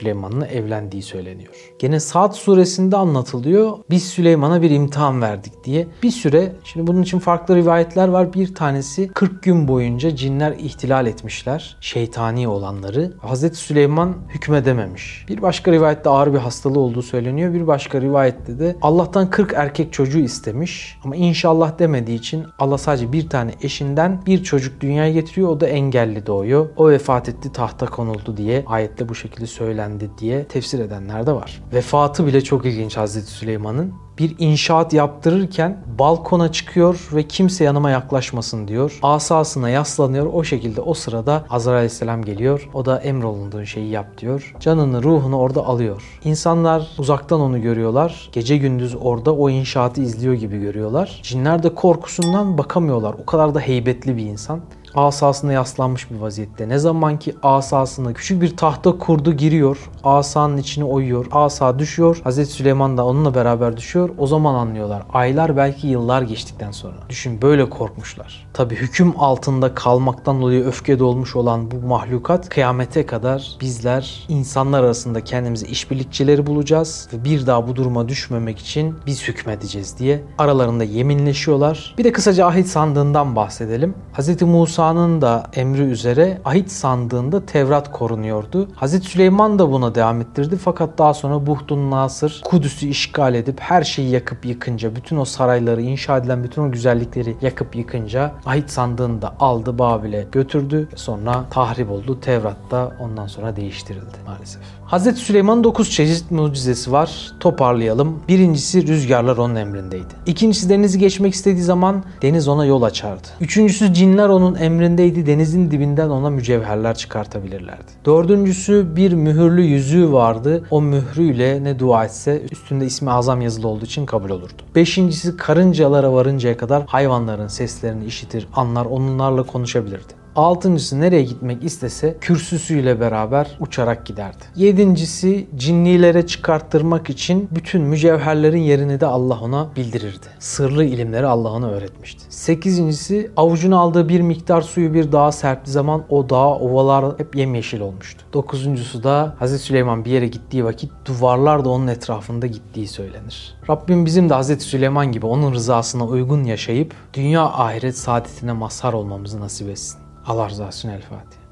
Süleyman'la 0.45 0.47
evlendiği 0.47 1.03
söyleniyor. 1.03 1.53
Gene 1.79 2.01
Saat 2.01 2.37
suresinde 2.37 2.97
anlatılıyor. 2.97 3.79
Biz 3.91 4.05
Süleyman'a 4.05 4.63
bir 4.63 4.71
imtihan 4.71 5.23
verdik 5.23 5.65
diye. 5.65 5.89
Bir 6.03 6.11
süre 6.11 6.53
şimdi 6.65 6.87
bunun 6.87 7.03
için 7.03 7.19
farklı 7.19 7.57
rivayetler 7.57 8.09
var. 8.09 8.33
Bir 8.33 8.55
tanesi 8.55 9.09
40 9.09 9.43
gün 9.43 9.69
boyunca 9.69 10.17
cinler 10.17 10.53
ihtilal 10.53 11.07
etmişler. 11.07 11.77
Şeytani 11.81 12.49
olanları. 12.49 13.13
Hazreti 13.19 13.57
Süleyman 13.57 14.17
hükmedememiş. 14.29 15.27
Bir 15.29 15.43
başka 15.43 15.73
rivayette 15.73 16.11
ağır 16.11 16.33
bir 16.33 16.39
hastalığı 16.39 16.81
olduğu 16.81 17.03
söyleniyor. 17.03 17.55
Bir 17.55 17.67
başka 17.67 18.01
rivayette 18.01 18.59
de 18.59 18.77
Allah'tan 18.83 19.31
40 19.31 19.53
erkek 19.57 19.93
çocuğu 19.93 20.19
istemiş. 20.19 20.99
Ama 21.05 21.17
inşallah 21.17 21.79
demediği 21.79 22.19
için 22.19 22.45
Allah 22.59 22.79
sadece 22.79 23.13
bir 23.13 23.29
tane 23.29 23.51
eşinden 23.63 24.23
bir 24.27 24.43
çocuk 24.45 24.81
dünyaya 24.81 25.13
getiriyor. 25.13 25.49
O 25.49 25.61
da 25.61 25.67
engelli 25.67 26.27
doğuyor. 26.27 26.69
O 26.77 26.91
vefat 26.91 27.29
etti 27.29 27.53
tahta 27.53 27.87
konuldu 27.87 28.37
diye 28.37 28.65
ayette 28.67 29.09
bu 29.09 29.15
şekilde 29.15 29.47
söylendi 29.47 30.11
diye 30.19 30.34
tefsir 30.49 30.79
edenler 30.79 31.27
de 31.27 31.33
var. 31.33 31.63
Vefatı 31.73 32.27
bile 32.27 32.41
çok 32.41 32.65
ilginç 32.65 32.97
Hazreti 32.97 33.27
Süleyman'ın 33.27 34.05
bir 34.19 34.35
inşaat 34.39 34.93
yaptırırken 34.93 35.85
balkona 35.99 36.53
çıkıyor 36.53 37.09
ve 37.13 37.23
kimse 37.23 37.65
yanıma 37.65 37.91
yaklaşmasın 37.91 38.69
diyor. 38.69 38.99
Asasına 39.03 39.69
yaslanıyor. 39.71 40.27
O 40.33 40.45
şekilde 40.45 40.81
o 40.81 40.95
sırada 40.95 41.45
Azrail 41.51 41.77
Aleyhisselam 41.77 42.23
geliyor. 42.23 42.69
O 42.75 42.85
da 42.85 42.99
emrolunduğun 42.99 43.65
şeyi 43.65 43.91
yap 43.91 44.19
diyor. 44.19 44.55
Canını, 44.61 45.03
ruhunu 45.03 45.39
orada 45.39 45.67
alıyor. 45.67 46.21
İnsanlar 46.25 46.89
uzaktan 46.99 47.41
onu 47.41 47.63
görüyorlar. 47.63 48.29
Gece 48.33 48.57
gündüz 48.57 48.97
orada 49.01 49.35
o 49.35 49.51
inşaatı 49.51 50.01
izliyor 50.01 50.35
gibi 50.35 50.59
görüyorlar. 50.59 51.21
Cinler 51.23 51.63
de 51.63 51.75
korkusundan 51.75 52.59
bakamıyorlar. 52.59 53.15
O 53.23 53.27
kadar 53.27 53.55
da 53.55 53.61
heybetli 53.61 54.17
bir 54.17 54.25
insan 54.25 54.61
asasına 54.97 55.53
yaslanmış 55.53 56.11
bir 56.11 56.17
vaziyette. 56.17 56.69
Ne 56.69 56.79
zaman 56.79 57.19
ki 57.19 57.35
asasına 57.43 58.13
küçük 58.13 58.43
bir 58.43 58.57
tahta 58.57 58.99
kurdu 58.99 59.33
giriyor. 59.33 59.91
Asanın 60.05 60.57
içine 60.57 60.85
oyuyor. 60.85 61.27
Asa 61.33 61.79
düşüyor. 61.79 62.21
Hazreti 62.25 62.51
Süleyman 62.51 62.97
da 62.97 63.05
onunla 63.05 63.35
beraber 63.35 63.77
düşüyor. 63.77 64.11
O 64.19 64.27
zaman 64.27 64.55
anlıyorlar. 64.55 65.03
Aylar 65.13 65.57
belki 65.57 65.87
yıllar 65.87 66.23
geçtikten 66.23 66.71
sonra. 66.71 66.95
Düşün 67.09 67.43
böyle 67.43 67.71
korkmuşlar. 67.71 68.47
Tabi 68.55 68.77
hüküm 68.77 69.15
altında 69.19 69.75
kalmaktan 69.75 70.43
dolayı 70.43 70.65
öfke 70.65 70.99
dolmuş 70.99 71.37
olan 71.37 71.71
bu 71.71 71.87
mahlukat 71.87 72.49
kıyamete 72.49 73.07
kadar 73.07 73.57
bizler 73.61 74.27
insanlar 74.29 74.85
arasında 74.85 75.25
kendimizi 75.25 75.67
işbirlikçileri 75.67 76.47
bulacağız 76.47 77.09
ve 77.13 77.25
bir 77.25 77.47
daha 77.47 77.69
bu 77.69 77.77
duruma 77.77 78.09
düşmemek 78.09 78.59
için 78.59 78.95
biz 79.07 79.29
hükmedeceğiz 79.29 79.99
diye 79.99 80.23
aralarında 80.39 80.85
yeminleşiyorlar. 80.85 81.95
Bir 81.99 82.05
de 82.05 82.13
kısaca 82.13 82.47
ahit 82.47 82.69
sandığından 82.69 83.37
bahsedelim. 83.37 83.95
Hz. 84.19 84.43
Musa'nın 84.85 85.21
da 85.21 85.47
emri 85.53 85.83
üzere 85.83 86.41
ahit 86.45 86.73
sandığında 86.73 87.47
Tevrat 87.47 87.93
korunuyordu. 87.93 88.69
Hz. 88.81 89.03
Süleyman 89.03 89.59
da 89.59 89.73
buna 89.73 89.95
devam 89.95 90.21
ettirdi 90.21 90.57
fakat 90.57 90.99
daha 90.99 91.15
sonra 91.15 91.47
Buhtun 91.47 91.91
Nasır 91.91 92.43
Kudüs'ü 92.45 92.87
işgal 92.87 93.35
edip 93.35 93.61
her 93.61 93.83
şeyi 93.83 94.11
yakıp 94.11 94.47
yıkınca, 94.47 94.97
bütün 94.97 95.17
o 95.17 95.25
sarayları, 95.25 95.83
inşa 95.83 96.17
edilen 96.19 96.45
bütün 96.45 96.63
o 96.63 96.73
güzellikleri 96.73 97.37
yakıp 97.43 97.77
yıkınca 97.77 98.33
ahit 98.47 98.71
sandığını 98.71 99.23
da 99.23 99.35
aldı 99.41 99.79
Babil'e 99.79 100.27
götürdü. 100.33 100.89
Sonra 100.97 101.45
tahrip 101.51 101.91
oldu. 101.91 102.21
Tevrat 102.21 102.71
da 102.71 102.93
ondan 103.01 103.27
sonra 103.27 103.57
değiştirildi 103.57 104.17
maalesef. 104.27 104.63
Hz. 104.91 105.17
Süleyman'ın 105.17 105.65
9 105.65 105.91
çeşit 105.91 106.31
mucizesi 106.31 106.93
var. 106.93 107.33
Toparlayalım. 107.41 108.23
Birincisi 108.29 108.87
rüzgarlar 108.87 109.37
onun 109.37 109.55
emrindeydi. 109.55 110.15
İkincisi 110.27 110.69
denizi 110.69 110.99
geçmek 110.99 111.35
istediği 111.35 111.63
zaman 111.63 112.05
deniz 112.23 112.49
ona 112.49 112.67
yol 112.67 112.83
açardı. 112.83 113.29
Üçüncüsü 113.41 113.95
cinler 113.95 114.29
onun 114.29 114.55
emrindeydi. 114.55 115.27
Denizin 115.27 115.71
dibinden 115.71 116.09
ona 116.09 116.31
mücevherler 116.31 116.95
çıkartabilirlerdi. 116.95 117.93
Dördüncüsü 118.07 118.97
bir 118.97 119.13
mühürlü 119.13 119.63
yüzüğü 119.63 120.13
vardı. 120.13 120.65
O 120.71 120.83
mührüyle 120.83 121.65
ne 121.65 121.79
dua 121.79 122.05
etse 122.05 122.43
üstünde 122.53 122.87
ismi 122.87 123.11
azam 123.11 123.41
yazılı 123.41 123.69
olduğu 123.69 123.85
için 123.85 124.07
kabul 124.07 124.31
olurdu. 124.31 124.63
Beşincisi 124.75 125.37
karıncalara 125.37 126.13
varıncaya 126.13 126.57
kadar 126.57 126.83
hayvanların 126.87 127.49
seslerini 127.49 128.05
işitir, 128.05 128.49
anlar, 128.55 128.85
onlarla 128.85 129.43
konuşabilirdi. 129.43 130.24
Altıncısı 130.37 131.01
nereye 131.01 131.23
gitmek 131.23 131.65
istese 131.65 132.17
kürsüsüyle 132.21 133.01
beraber 133.01 133.57
uçarak 133.61 134.07
giderdi. 134.07 134.45
Yedincisi 134.57 135.47
cinnilere 135.57 136.27
çıkarttırmak 136.27 137.11
için 137.11 137.49
bütün 137.51 137.83
mücevherlerin 137.83 138.59
yerini 138.59 139.01
de 139.01 139.07
Allah 139.07 139.41
ona 139.41 139.69
bildirirdi. 139.77 140.27
Sırlı 140.39 140.85
ilimleri 140.85 141.27
Allah 141.27 141.51
ona 141.51 141.71
öğretmişti. 141.71 142.25
Sekizincisi 142.29 143.31
avucuna 143.37 143.79
aldığı 143.79 144.09
bir 144.09 144.21
miktar 144.21 144.63
suyu 144.63 144.95
bir 144.95 145.13
dağa 145.13 145.33
serptiği 145.33 145.73
zaman 145.73 146.05
o 146.09 146.31
dağ 146.31 146.49
ovalar 146.49 147.19
hep 147.19 147.37
yemyeşil 147.37 147.81
olmuştu. 147.81 148.25
Dokuzuncusu 148.33 149.03
da 149.03 149.35
Hazreti 149.39 149.63
Süleyman 149.63 150.05
bir 150.05 150.11
yere 150.11 150.29
gittiği 150.29 150.65
vakit 150.65 150.91
duvarlar 151.07 151.65
da 151.65 151.69
onun 151.69 151.87
etrafında 151.87 152.47
gittiği 152.47 152.89
söylenir. 152.89 153.55
Rabbim 153.71 154.07
bizim 154.07 154.31
de 154.31 154.35
Hazreti 154.35 154.65
Süleyman 154.65 155.13
gibi 155.13 155.27
onun 155.27 155.53
rızasına 155.53 156.05
uygun 156.05 156.45
yaşayıp 156.45 156.95
dünya 157.15 157.43
ahiret 157.45 157.99
saadetine 157.99 158.53
mazhar 158.53 158.93
olmamızı 158.93 159.41
nasip 159.41 159.69
etsin. 159.69 160.04
Allah 160.27 160.49
rızası 160.49 160.89
El 160.89 161.03
Fatiha. 161.03 161.45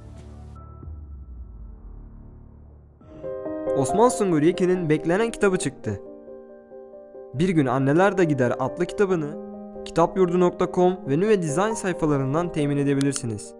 Osman 3.76 4.08
Sungur 4.08 4.42
Yekin'in 4.42 4.88
beklenen 4.88 5.30
kitabı 5.30 5.58
çıktı. 5.58 6.00
Bir 7.34 7.48
gün 7.48 7.66
Anneler 7.66 8.18
de 8.18 8.24
Gider 8.24 8.52
adlı 8.58 8.86
kitabını 8.86 9.36
kitapyurdu.com 9.84 10.98
ve 11.08 11.20
Nüve 11.20 11.42
Design 11.42 11.72
sayfalarından 11.72 12.52
temin 12.52 12.76
edebilirsiniz. 12.76 13.54